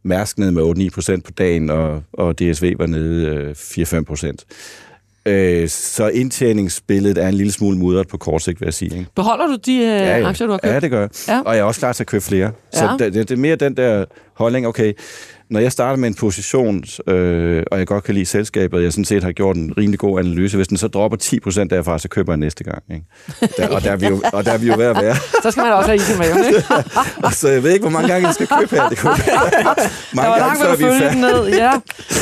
[0.07, 0.63] Mærsk ned med
[1.17, 4.45] 8-9 på dagen, og, og DSV var nede øh, 4-5 procent.
[5.25, 8.97] Øh, så indtjeningsbilledet er en lille smule mudret på kort sigt, vil jeg sige.
[8.97, 9.09] Ikke?
[9.15, 10.27] Beholder du de øh, ja, ja.
[10.27, 10.73] aktier, du har købt?
[10.73, 11.09] Ja, det gør jeg.
[11.27, 11.41] Ja.
[11.45, 12.51] Og jeg er også klar til at købe flere.
[12.73, 12.79] Ja.
[12.79, 14.93] Så det, det er mere den der holdning, okay,
[15.49, 18.93] når jeg starter med en position, øh, og jeg godt kan lide selskabet, og jeg
[18.93, 22.07] sådan set har gjort en rimelig god analyse, hvis den så dropper 10% derfra, så
[22.07, 22.83] køber jeg næste gang.
[22.91, 23.05] Ikke?
[23.57, 25.15] Der, og, der er vi jo, og der er vi jo ved at være.
[25.43, 27.35] så skal man også have isen med, ikke?
[27.39, 28.89] så jeg ved ikke, hvor mange gange jeg skal købe her.
[28.89, 29.11] Det kunne
[30.15, 31.21] mange der gange, før vi er færdige.
[31.21, 31.47] Ned.
[31.47, 31.71] Ja.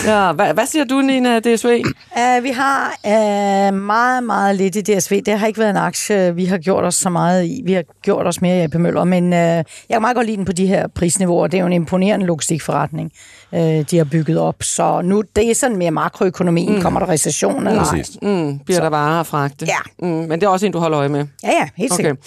[0.05, 0.31] Ja.
[0.31, 1.65] Hvad, hvad siger du, Nina, DSV?
[1.65, 5.21] Uh, vi har uh, meget, meget lidt i DSV.
[5.25, 7.61] Det har ikke været en aktie, vi har gjort os så meget i.
[7.65, 10.37] Vi har gjort os mere i AP Møller, men uh, jeg kan meget godt lide
[10.37, 11.47] den på de her prisniveauer.
[11.47, 13.12] Det er jo en imponerende logistikforretning
[13.53, 14.63] øh, de har bygget op.
[14.63, 16.75] Så nu det er sådan mere makroøkonomien.
[16.75, 16.81] Mm.
[16.81, 18.03] Kommer der recession eller ej?
[18.21, 18.83] Mm, bliver så.
[18.83, 19.65] der varer at fragte?
[19.65, 20.07] Ja.
[20.07, 21.25] Mm, men det er også en, du holder øje med?
[21.43, 21.97] Ja, ja, helt okay.
[21.97, 22.17] sikkert.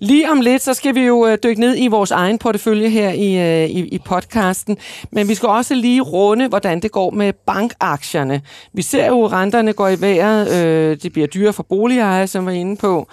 [0.00, 3.10] Lige om lidt, så skal vi jo øh, dykke ned i vores egen portefølje her
[3.10, 4.76] i, øh, i, i podcasten.
[5.12, 8.40] Men vi skal også lige runde, hvordan det går med bankaktierne.
[8.72, 10.52] Vi ser jo, at renterne går i vejret.
[10.52, 13.08] Øh, det bliver dyre for boligejere, som vi var inde på.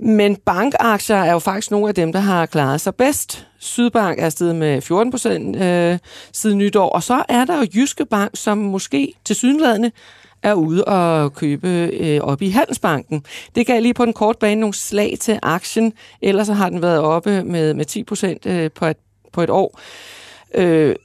[0.00, 3.46] Men bankaktier er jo faktisk nogle af dem, der har klaret sig bedst.
[3.58, 5.98] Sydbank er steget med 14 procent øh,
[6.32, 9.90] siden nytår, og så er der jo Jyske Bank, som måske til sydenladende
[10.42, 13.24] er ude og købe øh, op i Handelsbanken.
[13.54, 16.82] Det gav lige på den korte bane nogle slag til aktien, ellers så har den
[16.82, 18.96] været oppe med, med 10 procent øh, på, et,
[19.32, 19.80] på et år.
[20.54, 20.96] Øh,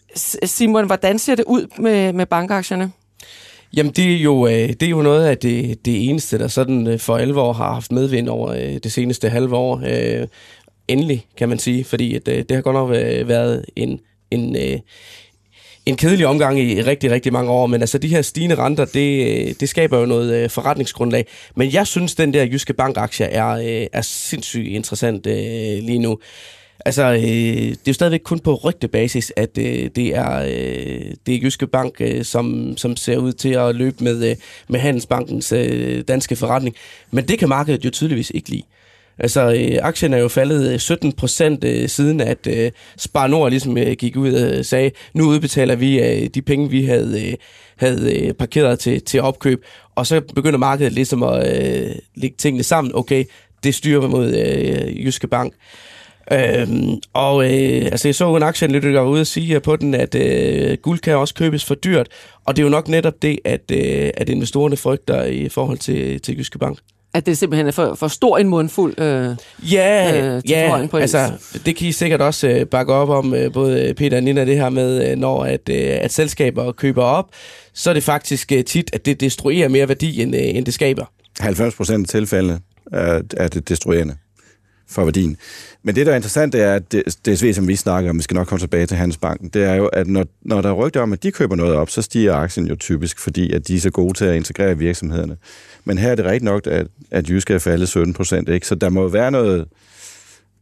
[0.46, 2.92] Simon, hvordan ser det ud med, med bankaktierne?
[3.78, 6.88] Jamen, det er jo, øh, det er jo noget af det, det eneste, der sådan
[6.88, 9.82] øh, for alvor har haft medvind over øh, det seneste halve år.
[9.86, 10.28] Øh,
[10.88, 14.00] endelig, kan man sige, fordi at, øh, det har godt nok øh, været en,
[14.32, 14.56] en,
[15.86, 19.60] en kedelig omgang i rigtig, rigtig mange år, men altså de her stigende renter, det,
[19.60, 21.26] det skaber jo noget forretningsgrundlag.
[21.56, 25.26] Men jeg synes, den der Jyske Bank-aktie er, er sindssygt interessant
[25.86, 26.20] lige nu.
[26.86, 31.36] Altså, øh, det er jo stadigvæk kun på rygtebasis, at øh, det, er, øh, det
[31.36, 34.36] er Jyske Bank, øh, som, som ser ud til at løbe med, øh,
[34.68, 36.76] med Handelsbankens øh, danske forretning.
[37.12, 38.64] Men det kan markedet jo tydeligvis ikke lide.
[39.18, 43.50] Altså, øh, aktien er jo faldet øh, 17 procent øh, siden, at øh, Spar Nord
[43.50, 47.28] ligesom øh, gik ud øh, og sagde, nu udbetaler vi øh, de penge, vi havde,
[47.28, 47.34] øh,
[47.78, 49.66] havde øh, parkeret til, til opkøb.
[49.96, 52.96] Og så begynder markedet ligesom at øh, lægge tingene sammen.
[52.96, 53.26] Okay,
[53.64, 55.54] det styrer mod øh, Jyske Bank.
[56.32, 60.16] Øhm, og øh, altså jeg så en aktieanalytiker var ude og sige på den, at
[60.16, 62.08] øh, guld kan også købes for dyrt,
[62.46, 66.22] og det er jo nok netop det, at, øh, at investorerne frygter i forhold til,
[66.22, 66.78] til Jyske Bank.
[67.16, 69.36] At det simpelthen er for, for stor en mundfuld øh,
[69.72, 71.32] Ja, øh, ja på altså
[71.66, 74.56] det kan I sikkert også øh, bakke op om, øh, både Peter og Nina, det
[74.56, 77.30] her med, øh, når at, øh, at selskaber køber op,
[77.74, 80.74] så er det faktisk øh, tit, at det destruerer mere værdi, end, øh, end det
[80.74, 81.06] skaber.
[81.40, 82.60] 90 procent af tilfældene
[82.92, 84.16] er, er det destruerende
[84.88, 85.38] for værdien.
[85.84, 88.36] Men det, der er interessant, det er, at DSV, som vi snakker om, vi skal
[88.36, 91.14] nok komme tilbage til Handelsbanken, det er jo, at når, når der er rygter om,
[91.14, 93.92] at de køber noget op, så stiger aktien jo typisk, fordi at de er så
[93.92, 95.38] gode til at integrere virksomhederne.
[95.86, 98.68] Men her er det rigtigt nok, at, at Jysk er faldet 17 procent, ikke?
[98.68, 99.68] Så der må være noget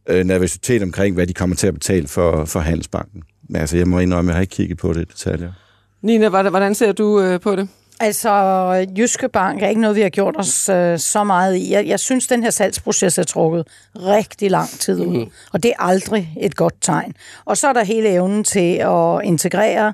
[0.08, 3.22] øh, nervøsitet omkring, hvad de kommer til at betale for, for Handelsbanken.
[3.48, 5.52] Men altså, jeg må indrømme, at jeg har ikke kigget på det i detaljer.
[6.02, 7.68] Nina, hvordan ser du øh, på det?
[8.02, 8.30] Altså,
[8.98, 11.72] Jyske Bank er ikke noget, vi har gjort os øh, så meget i.
[11.72, 15.30] Jeg, jeg synes, den her salgsproces er trukket rigtig lang tid ud, mm.
[15.52, 17.14] og det er aldrig et godt tegn.
[17.44, 19.92] Og så er der hele evnen til at integrere,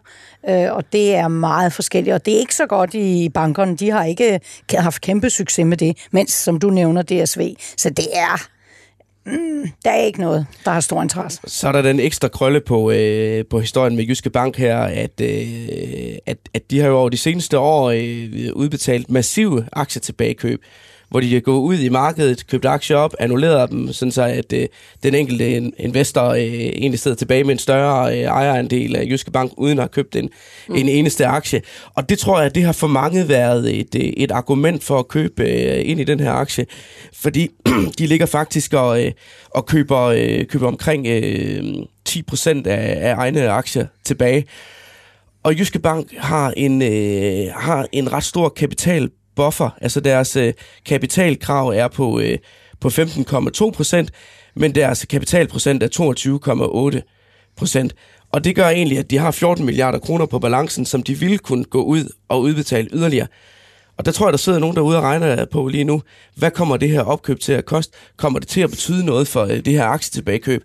[0.49, 2.15] øh, og det er meget forskelligt.
[2.15, 3.77] Og det er ikke så godt i bankerne.
[3.77, 4.41] De har ikke
[4.75, 7.57] haft kæmpe succes med det, mens, som du nævner, DSV.
[7.77, 8.49] Så det er
[9.29, 11.41] Mm, der er ikke noget, der har stor interesse.
[11.47, 15.21] Så er der den ekstra krølle på, øh, på historien med Jyske Bank her, at,
[15.21, 20.63] øh, at, at de har jo over de seneste år øh, udbetalt massive aktietilbagekøb
[21.09, 24.53] hvor de kan gå ud i markedet, købe aktier op, annullere dem, sådan så at
[24.53, 24.67] øh,
[25.03, 29.53] den enkelte investor øh, egentlig sidder tilbage med en større øh, ejerandel af Jyske Bank,
[29.57, 30.31] uden at have købt en,
[30.69, 30.75] mm.
[30.75, 31.63] en eneste aktie.
[31.95, 35.09] Og det tror jeg, det har for mange været et, øh, et argument for at
[35.09, 36.67] købe øh, ind i den her aktie,
[37.15, 37.51] fordi
[37.99, 39.13] de ligger faktisk og, øh,
[39.51, 41.63] og køber, øh, køber omkring øh,
[42.09, 44.47] 10% af, af egne aktier tilbage.
[45.43, 50.53] Og Jyske Bank har en, øh, har en ret stor kapital buffer, altså deres øh,
[50.87, 52.39] kapitalkrav er på, øh,
[52.81, 54.11] på 15,2 procent,
[54.57, 57.95] men deres kapitalprocent er 22,8 procent.
[58.33, 61.39] Og det gør egentlig, at de har 14 milliarder kroner på balancen, som de ville
[61.39, 63.27] kunne gå ud og udbetale yderligere.
[63.97, 66.03] Og der tror jeg, der sidder nogen derude og regner på lige nu,
[66.35, 67.97] hvad kommer det her opkøb til at koste?
[68.17, 70.65] Kommer det til at betyde noget for øh, det her aktietilbagekøb?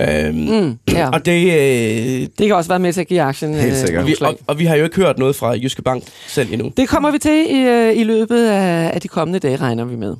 [0.00, 1.08] Øhm, mm, ja.
[1.10, 4.06] Og det, øh, det kan også være med til at give aktien Helt øh, sikkert.
[4.06, 6.72] vi, og, og vi har jo ikke hørt noget fra Jyske Bank selv endnu.
[6.76, 9.96] Det kommer vi til i, øh, i løbet af, af de kommende dage, regner vi
[9.96, 10.16] med.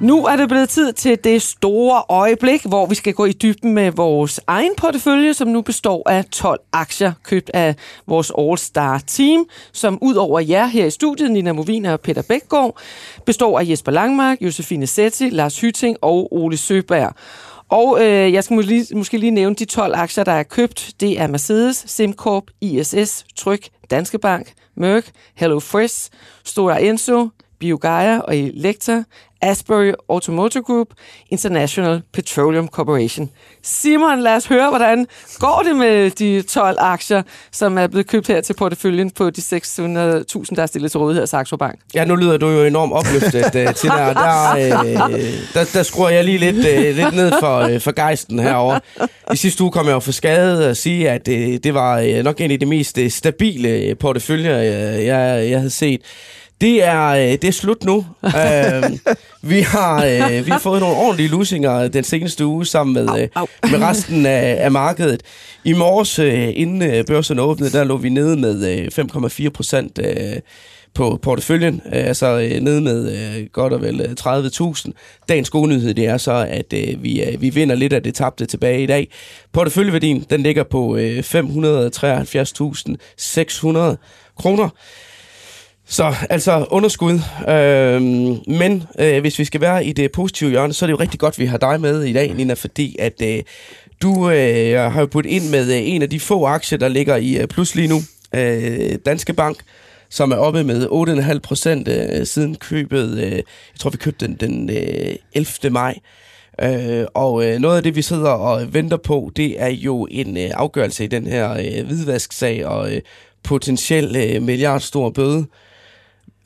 [0.00, 3.74] Nu er det blevet tid til det store øjeblik, hvor vi skal gå i dybden
[3.74, 7.74] med vores egen portefølje, som nu består af 12 aktier, købt af
[8.06, 12.78] vores All-Star Team, som ud over jer her i studiet, Nina Movin og Peter Bækgaard,
[13.26, 17.14] består af Jesper Langmark, Josefine Setti, Lars Hyting og Ole Søberg.
[17.68, 20.90] Og øh, jeg skal måske lige, måske lige nævne de 12 aktier, der er købt.
[21.00, 26.10] Det er Mercedes, SimCorp, ISS, Tryk, Danske Bank, Merck, HelloFresh,
[26.44, 29.04] Stora Enso, BioGaia og Elektra,
[29.42, 30.88] Asbury Automotive Group,
[31.30, 33.30] International Petroleum Corporation.
[33.62, 35.06] Simon, lad os høre, hvordan
[35.38, 37.22] går det med de 12 aktier,
[37.52, 41.22] som er blevet købt her til porteføljen på de 600.000, der er stillet til rådighed
[41.22, 41.78] af Saxo Bank?
[41.94, 45.10] Ja, nu lyder du jo enormt opløftet, uh, øh, til Der, uh,
[45.54, 48.78] der, der skruer jeg lige lidt, uh, lidt ned for, uh, for gejsten herover.
[49.32, 52.24] I sidste uge kom jeg jo for skade og sige, at uh, det var uh,
[52.24, 56.00] nok en af de mest uh, stabile porteføljer, uh, jeg, jeg havde set.
[56.60, 57.96] Det er, øh, det er slut nu.
[58.22, 58.32] uh,
[59.50, 63.16] vi, har, uh, vi har fået nogle ordentlige lusinger den seneste uge sammen med, uh,
[63.70, 65.22] med resten af, af markedet.
[65.64, 69.04] I morges, uh, inden uh, børsen åbnede, der lå vi nede med uh,
[69.44, 70.06] 5,4 procent uh,
[70.94, 73.18] på porteføljen, uh, altså uh, nede med uh,
[73.52, 74.90] godt og vel 30.000.
[75.28, 78.14] Dagens gode nyhed det er så, at uh, vi, uh, vi vinder lidt af det
[78.14, 79.08] tabte tilbage i dag.
[79.52, 83.96] Porteføljeværdien den ligger på uh, 573.600
[84.38, 84.68] kroner.
[85.90, 87.20] Så altså underskud.
[87.48, 91.00] Øhm, men øh, hvis vi skal være i det positive hjørne, så er det jo
[91.00, 93.42] rigtig godt, at vi har dig med i dag, Nina, fordi at øh,
[94.02, 97.16] du øh, har jo puttet ind med øh, en af de få aktier, der ligger
[97.16, 98.00] i øh, plus lige nu.
[98.34, 99.56] Øh, Danske Bank,
[100.10, 100.86] som er oppe med
[101.32, 103.18] 8,5 procent øh, siden købet.
[103.18, 103.44] Øh, jeg
[103.78, 105.70] tror, vi købte den den øh, 11.
[105.70, 105.98] maj.
[106.62, 110.36] Øh, og øh, noget af det, vi sidder og venter på, det er jo en
[110.36, 113.00] øh, afgørelse i den her øh, hvidvasksag og øh,
[113.42, 115.46] potentiel øh, milliardstor bøde.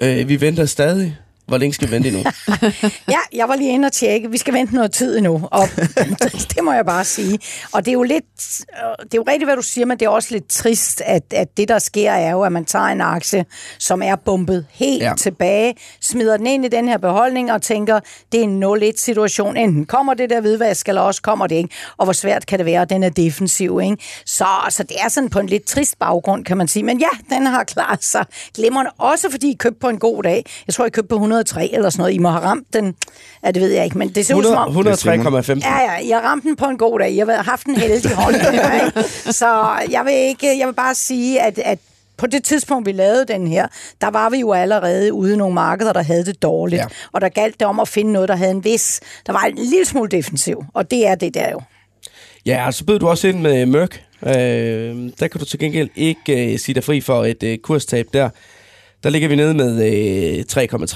[0.03, 1.19] Øh, vi venter stadig.
[1.47, 2.23] Hvor længe skal vi vente endnu?
[3.15, 4.31] ja, jeg var lige inde og tjekke.
[4.31, 5.69] Vi skal vente noget tid endnu, og
[6.55, 7.39] det må jeg bare sige.
[7.73, 8.25] Og det er jo lidt,
[8.99, 11.57] det er jo rigtigt, hvad du siger, men det er også lidt trist, at, at
[11.57, 13.45] det, der sker, er jo, at man tager en aktie,
[13.79, 15.13] som er bumpet helt ja.
[15.19, 18.01] tilbage, smider den ind i den her beholdning og tænker,
[18.33, 19.57] det er en 0-1-situation.
[19.57, 21.75] Enten kommer det der hvidvask, eller også kommer det ikke.
[21.97, 23.97] Og hvor svært kan det være, at den er defensiv, ikke?
[24.27, 26.83] Så, så det er sådan på en lidt trist baggrund, kan man sige.
[26.83, 30.45] Men ja, den har klaret sig glimrende, også fordi I købte på en god dag.
[30.67, 32.15] Jeg tror, I købte på 100 103 eller sådan noget.
[32.15, 32.95] I må have ramt den,
[33.45, 34.87] ja, det ved jeg ikke, men det ser ud som om...
[34.87, 35.69] 103,15.
[35.69, 37.17] Ja, ja, jeg har ramt den på en god dag.
[37.17, 38.37] Jeg har haft en heldig hånd.
[38.45, 39.09] ikke?
[39.33, 41.79] Så jeg vil, ikke, jeg vil bare sige, at, at
[42.17, 43.67] på det tidspunkt, vi lavede den her,
[44.01, 46.81] der var vi jo allerede ude i nogle markeder, der havde det dårligt.
[46.81, 46.87] Ja.
[47.13, 49.01] Og der galt det om at finde noget, der havde en vis...
[49.27, 51.61] Der var en lille smule defensiv, og det er det der jo.
[52.47, 54.03] Ja, og så bød du også ind med Mørk.
[54.27, 54.33] Øh,
[55.21, 58.31] der kan du til gengæld ikke øh, sige dig fri for et øh, kurstab der.
[59.05, 59.87] Der ligger vi nede med
[60.39, 60.45] øh,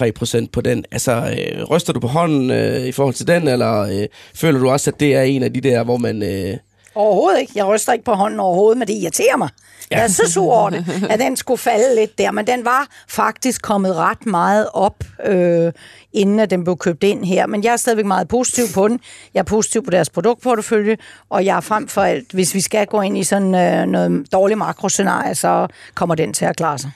[0.07, 0.85] 3,3 procent på den.
[0.91, 4.71] Altså, øh, ryster du på hånden øh, i forhold til den, eller øh, føler du
[4.71, 6.23] også, at det er en af de der, hvor man...
[6.23, 6.57] Øh...
[6.95, 7.53] Overhovedet ikke.
[7.55, 9.49] Jeg ryster ikke på hånden overhovedet, men det irriterer mig.
[9.91, 9.97] Ja.
[9.97, 12.87] Jeg er så sur over det, at den skulle falde lidt der, men den var
[13.09, 15.73] faktisk kommet ret meget op, øh,
[16.13, 17.47] inden at den blev købt ind her.
[17.47, 19.01] Men jeg er stadigvæk meget positiv på den.
[19.35, 20.97] Jeg er positiv på deres produktportefølje,
[21.31, 24.33] og jeg er frem for alt, hvis vi skal gå ind i sådan øh, noget
[24.33, 26.91] dårligt makroscenarie, så kommer den til at klare sig.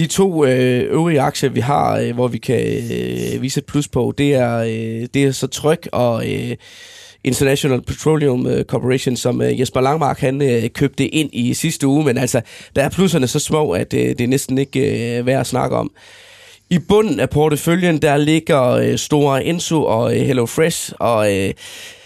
[0.00, 3.88] De to øh, øvrige aktier, vi har, øh, hvor vi kan øh, vise et plus
[3.88, 6.32] på, det er, øh, det er så tryk og...
[6.32, 6.56] Øh,
[7.24, 12.04] International Petroleum øh, Corporation, som øh, Jesper Langmark han øh, købte ind i sidste uge,
[12.04, 12.40] men altså,
[12.76, 15.76] der er plusserne så små, at øh, det er næsten ikke øh, værd at snakke
[15.76, 15.90] om.
[16.70, 21.26] I bunden af porteføljen, der ligger Store Enso og Hello Fresh, og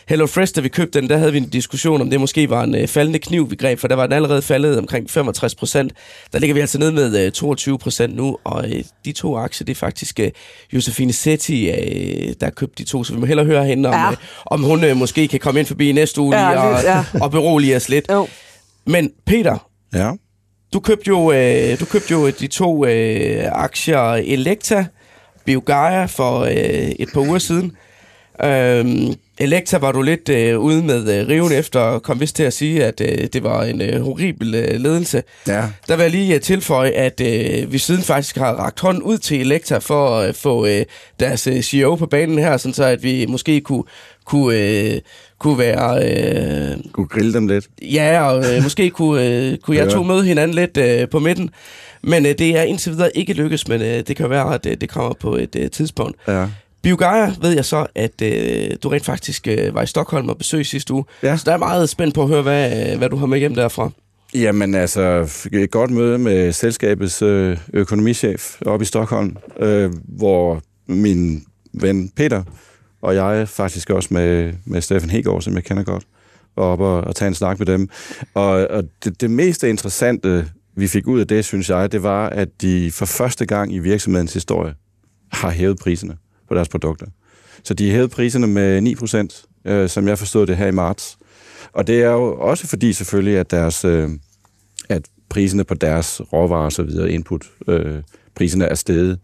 [0.08, 2.62] Hello Fresh, da vi købte den, der havde vi en diskussion om, det måske var
[2.62, 5.92] en faldende kniv, vi greb, for der var den allerede faldet omkring 65 procent.
[6.32, 8.64] Der ligger vi altså ned med 22 procent nu, og
[9.04, 10.20] de to aktier, det er faktisk
[10.72, 11.66] Josefine Setti,
[12.40, 14.10] der har købt de to, så vi må hellere høre hende, om, ja.
[14.46, 17.04] om hun måske kan komme ind forbi næste uge ja, og, ja.
[17.20, 18.06] og berolige os lidt.
[18.10, 18.28] Jo.
[18.86, 20.12] Men Peter, ja.
[20.72, 21.32] du, købte jo,
[21.80, 24.86] du købte jo de to øh, aktier Elekta,
[25.44, 26.52] Biogaia for øh,
[26.98, 27.72] et par uger siden.
[28.44, 32.42] Øhm, Elektra var du lidt øh, ude med øh, riven efter og kom vist til
[32.42, 35.22] at sige, at øh, det var en øh, horribel øh, ledelse.
[35.48, 35.62] Ja.
[35.88, 39.18] Der vil jeg lige øh, tilføje, at øh, vi siden faktisk har ragt hånden ud
[39.18, 40.84] til Elektra for at øh, få øh,
[41.20, 43.84] deres øh, CEO på banen her, sådan så at vi måske kunne,
[44.24, 45.00] kunne, øh,
[45.38, 46.10] kunne være...
[46.10, 47.66] Øh, kunne grille dem lidt.
[47.82, 51.50] Ja, og øh, måske kunne, øh, kunne jeg to møde hinanden lidt øh, på midten.
[52.02, 54.76] Men øh, det er indtil videre ikke lykkes, men øh, det kan være, at øh,
[54.80, 56.16] det kommer på et øh, tidspunkt.
[56.28, 56.46] Ja.
[56.84, 60.66] Biogaia ved jeg så, at øh, du rent faktisk øh, var i Stockholm og besøg
[60.66, 61.04] sidste uge.
[61.22, 61.36] Ja.
[61.36, 63.54] Så der er meget spændt på at høre, hvad, øh, hvad du har med hjem
[63.54, 63.90] derfra.
[64.34, 71.44] Jamen altså, et godt møde med selskabets øh, økonomichef oppe i Stockholm, øh, hvor min
[71.72, 72.42] ven Peter
[73.02, 76.04] og jeg faktisk også med, med Steffen Hegård, som jeg kender godt,
[76.56, 77.88] var oppe og, og tage en snak med dem.
[78.34, 82.28] Og, og det, det mest interessante, vi fik ud af det, synes jeg, det var,
[82.28, 84.74] at de for første gang i virksomhedens historie
[85.32, 86.16] har hævet priserne
[86.48, 87.07] på deres produkter.
[87.64, 91.18] Så de hævede priserne med 9 procent, øh, som jeg forstod det her i marts.
[91.72, 94.11] Og det er jo også fordi selvfølgelig, at deres øh,
[94.88, 98.02] at priserne på deres råvarer og så videre, input, øh,
[98.35, 99.18] priserne er steget.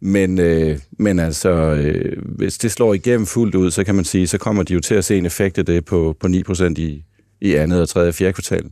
[0.00, 4.26] Men, øh, men altså, øh, hvis det slår igennem fuldt ud, så kan man sige,
[4.26, 7.04] så kommer de jo til at se en effekt af det på, på 9% i,
[7.40, 8.70] i andet og tredje og fjerde kvartal.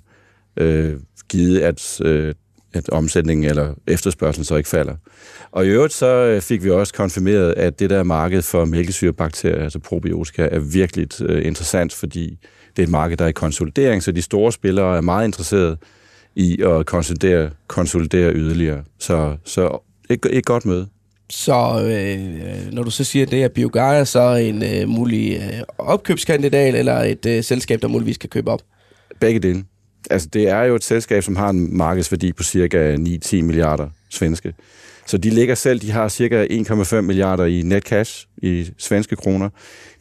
[0.57, 0.97] Øh,
[1.29, 2.35] givet at øh,
[2.74, 4.94] at omsætningen eller efterspørgselen så ikke falder.
[5.50, 9.62] Og i øvrigt så øh, fik vi også konfirmeret, at det der marked for mælkesyrebakterier,
[9.62, 12.38] altså probiotika, er virkelig uh, interessant, fordi
[12.76, 15.76] det er et marked, der er i konsolidering, så de store spillere er meget interesserede
[16.34, 18.82] i at konsolidere, konsolidere yderligere.
[18.98, 20.87] Så, så et, et godt møde.
[21.30, 21.52] Så
[21.84, 26.74] øh, når du så siger, at det er Biogaia, så en øh, mulig øh, opkøbskandidat
[26.74, 28.60] eller et øh, selskab, der muligvis kan købe op?
[29.20, 29.64] Begge dele
[30.11, 34.55] altså det er jo et selskab, som har en markedsværdi på cirka 9-10 milliarder svenske.
[35.07, 39.49] Så de ligger selv, de har cirka 1,5 milliarder i net cash i svenske kroner.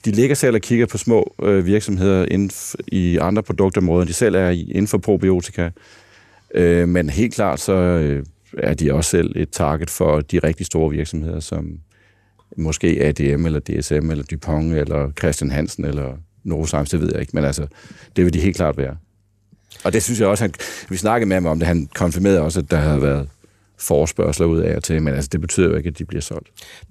[0.05, 2.51] De ligger selv og kigger på små øh, virksomheder inden
[2.87, 5.69] i andre produktområder, de selv er i, inden for probiotika.
[6.55, 8.25] Øh, men helt klart så øh,
[8.57, 11.79] er de også selv et target for de rigtig store virksomheder, som
[12.57, 17.31] måske ADM eller DSM eller Dupont eller Christian Hansen eller Novozymes, det ved jeg ikke,
[17.33, 17.67] men altså,
[18.15, 18.95] det vil de helt klart være.
[19.83, 20.53] Og det synes jeg også, han,
[20.89, 23.27] vi snakkede med ham om det, han konfirmerede også, at der havde været
[23.79, 26.47] forespørgsler ud af og til, men altså, det betyder jo ikke, at de bliver solgt.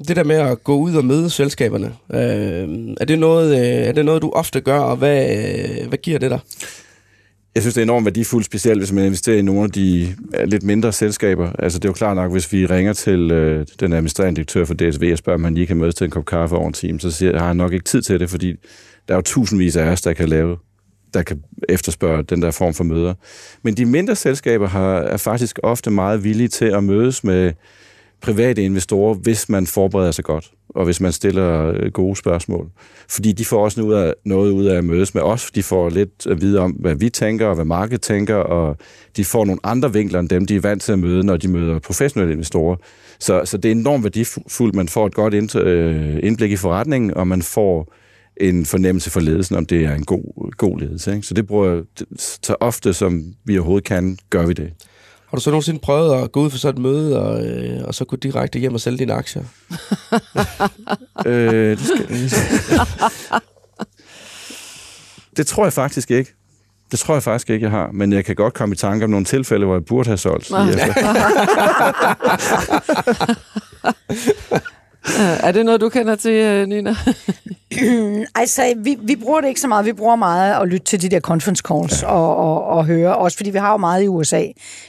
[0.08, 3.92] Det der med at gå ud og møde selskaberne, øh, er, det noget, øh, er
[3.92, 6.40] det noget, du ofte gør, og hvad, øh, hvad giver det dig?
[7.54, 10.14] Jeg synes, det er enormt værdifuldt, specielt hvis man investerer i nogle af de
[10.44, 11.52] lidt mindre selskaber.
[11.58, 14.74] Altså, det er jo klart nok, hvis vi ringer til øh, den administrerende direktør for
[14.74, 17.00] DSV og spørger, om han lige kan mødes til en kop kaffe over en time,
[17.00, 18.52] så siger, har han nok ikke tid til det, fordi
[19.08, 20.56] der er jo tusindvis af os, der kan lave
[21.14, 23.14] der kan efterspørge den der form for møder.
[23.62, 27.52] Men de mindre selskaber har, er faktisk ofte meget villige til at mødes med
[28.20, 30.50] private investorer, hvis man forbereder sig godt.
[30.74, 32.70] og hvis man stiller øh, gode spørgsmål.
[33.08, 35.50] Fordi de får også noget ud af, noget ud af at mødes med os.
[35.50, 38.76] De får lidt at vide om, hvad vi tænker, og hvad markedet tænker, og
[39.16, 41.48] de får nogle andre vinkler end dem, de er vant til at møde, når de
[41.48, 42.76] møder professionelle investorer.
[43.18, 44.74] Så, så det er enormt værdifuldt.
[44.74, 47.92] Man får et godt øh, indblik i forretningen, og man får
[48.36, 51.14] en fornemmelse for ledelsen, om det er en god, god ledelse.
[51.14, 51.26] Ikke?
[51.26, 51.82] Så det bruger jeg
[52.18, 54.72] så ofte, som vi overhovedet kan, gør vi det.
[55.28, 57.94] Har du så nogensinde prøvet at gå ud for sådan et møde, og, øh, og
[57.94, 59.42] så gå direkte hjem og sælge dine aktier?
[61.26, 62.08] øh, det, skal,
[65.36, 66.34] det tror jeg faktisk ikke.
[66.90, 67.90] Det tror jeg faktisk ikke, jeg har.
[67.92, 70.50] Men jeg kan godt komme i tanke om nogle tilfælde, hvor jeg burde have solgt.
[75.42, 76.94] er det noget, du kender til, øh, Nina?
[78.40, 79.84] altså, vi, vi bruger det ikke så meget.
[79.84, 82.08] Vi bruger meget at lytte til de der conference calls ja.
[82.08, 83.16] og, og, og høre.
[83.16, 84.42] Også fordi vi har jo meget i USA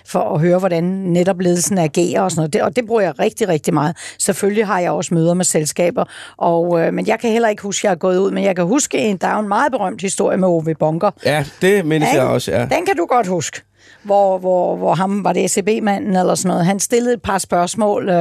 [0.06, 2.54] for at høre, hvordan netop ledelsen agerer og sådan noget.
[2.54, 3.98] Det, og det bruger jeg rigtig, rigtig meget.
[4.20, 6.06] Selvfølgelig har jeg også møder med selskaber.
[6.38, 8.32] Og, øh, men jeg kan heller ikke huske, at jeg er gået ud.
[8.32, 11.12] Men jeg kan huske, en, der er en meget berømt historie med Ove Bunker.
[11.26, 12.60] Ja, det mindes jeg også, ja.
[12.60, 13.62] Den kan du godt huske
[14.04, 18.10] hvor, hvor, hvor ham, var det SEB-manden eller sådan noget, han stillede et par spørgsmål.
[18.10, 18.16] Øh,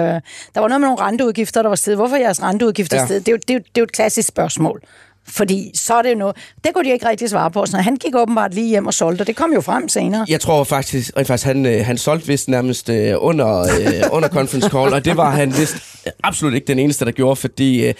[0.54, 1.98] der var noget med nogle renteudgifter, der var stedet.
[1.98, 3.06] Hvorfor er jeres renteudgifter ja.
[3.06, 3.26] stedet?
[3.26, 4.80] Det er, jo, det, er jo, det er jo et klassisk spørgsmål.
[5.28, 6.36] Fordi så er det noget...
[6.64, 7.66] Det kunne de ikke rigtig svare på.
[7.66, 10.26] Så han gik åbenbart lige hjem og solgte, og det kom jo frem senere.
[10.28, 13.66] Jeg tror faktisk, at faktisk han, øh, han solgte vist nærmest øh, under,
[14.12, 15.76] under conference call, og det var han vist
[16.22, 17.92] absolut ikke den eneste, der gjorde, fordi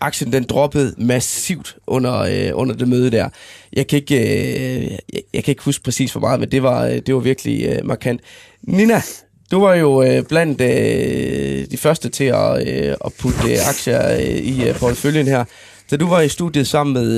[0.00, 3.28] aktien den droppede massivt under, øh, under det møde der.
[3.72, 6.86] Jeg kan, ikke, øh, jeg, jeg kan ikke huske præcis hvor meget, men det var,
[6.86, 8.20] øh, det var virkelig øh, markant.
[8.62, 9.02] Nina,
[9.50, 14.12] du var jo øh, blandt øh, de første til at, øh, at putte øh, aktier
[14.12, 15.44] øh, i øh, porteføljen her.
[15.90, 17.10] Da du var i studiet sammen med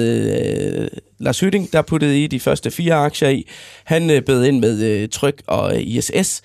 [0.83, 3.49] øh, Lars Hytting, der puttede I de første fire aktier i.
[3.85, 6.43] Han øh, bød ind med øh, Tryk og øh, ISS.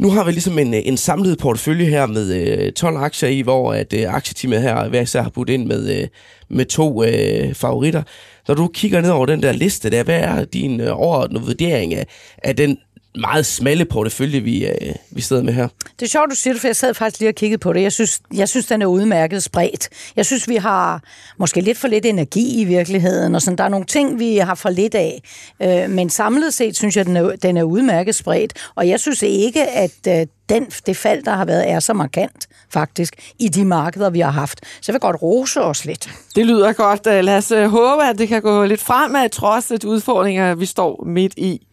[0.00, 3.40] Nu har vi ligesom en, øh, en samlet portefølje her med øh, 12 aktier i,
[3.40, 6.08] hvor at øh, aktieteamet her hver især har budt ind med, øh,
[6.48, 8.02] med to øh, favoritter.
[8.48, 11.94] Når du kigger ned over den der liste der, hvad er din øh, overordnede vurdering
[11.94, 12.06] af,
[12.44, 12.78] af den
[13.14, 15.68] meget smalle portefølje, vi, øh, vi sidder med her.
[16.00, 17.82] Det er sjovt, du siger det, for jeg sad faktisk lige og kiggede på det.
[17.82, 19.88] Jeg synes, jeg synes den er udmærket spredt.
[20.16, 21.02] Jeg synes, vi har
[21.38, 24.54] måske lidt for lidt energi i virkeligheden, og sådan, der er nogle ting, vi har
[24.54, 25.22] for lidt af.
[25.62, 28.52] Øh, men samlet set synes jeg, den er, den er udmærket spredt.
[28.74, 32.48] Og jeg synes ikke, at øh, den, det fald, der har været, er så markant
[32.72, 34.60] faktisk i de markeder, vi har haft.
[34.64, 36.10] Så jeg vil godt rose os lidt.
[36.36, 37.06] Det lyder godt.
[37.06, 41.04] Lad os øh, håbe, at det kan gå lidt fremad, trods de udfordringer, vi står
[41.06, 41.66] midt i.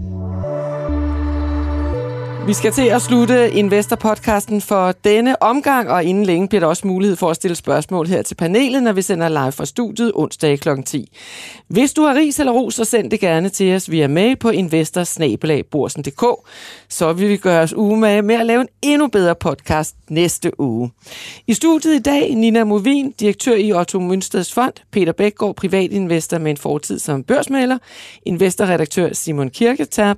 [0.00, 0.69] Música
[2.50, 6.86] Vi skal til at slutte Investor-podcasten for denne omgang, og inden længe bliver der også
[6.86, 10.60] mulighed for at stille spørgsmål her til panelet, når vi sender live fra studiet onsdag
[10.60, 10.68] kl.
[10.86, 11.12] 10.
[11.68, 14.50] Hvis du har ris eller ros, så send det gerne til os via mail på
[14.50, 16.24] investorsnabelagborsen.dk,
[16.88, 20.90] så vil vi gøre os umage med at lave en endnu bedre podcast næste uge.
[21.46, 26.50] I studiet i dag, Nina Movin, direktør i Otto Mønsteds Fond, Peter Bækgaard, privatinvestor med
[26.50, 27.78] en fortid som børsmaler,
[28.24, 30.16] investorredaktør Simon Kirketab,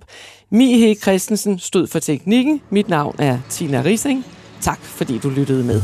[0.55, 2.61] Mihe Christensen stod for teknikken.
[2.71, 4.25] Mit navn er Tina Rising.
[4.61, 5.83] Tak fordi du lyttede med.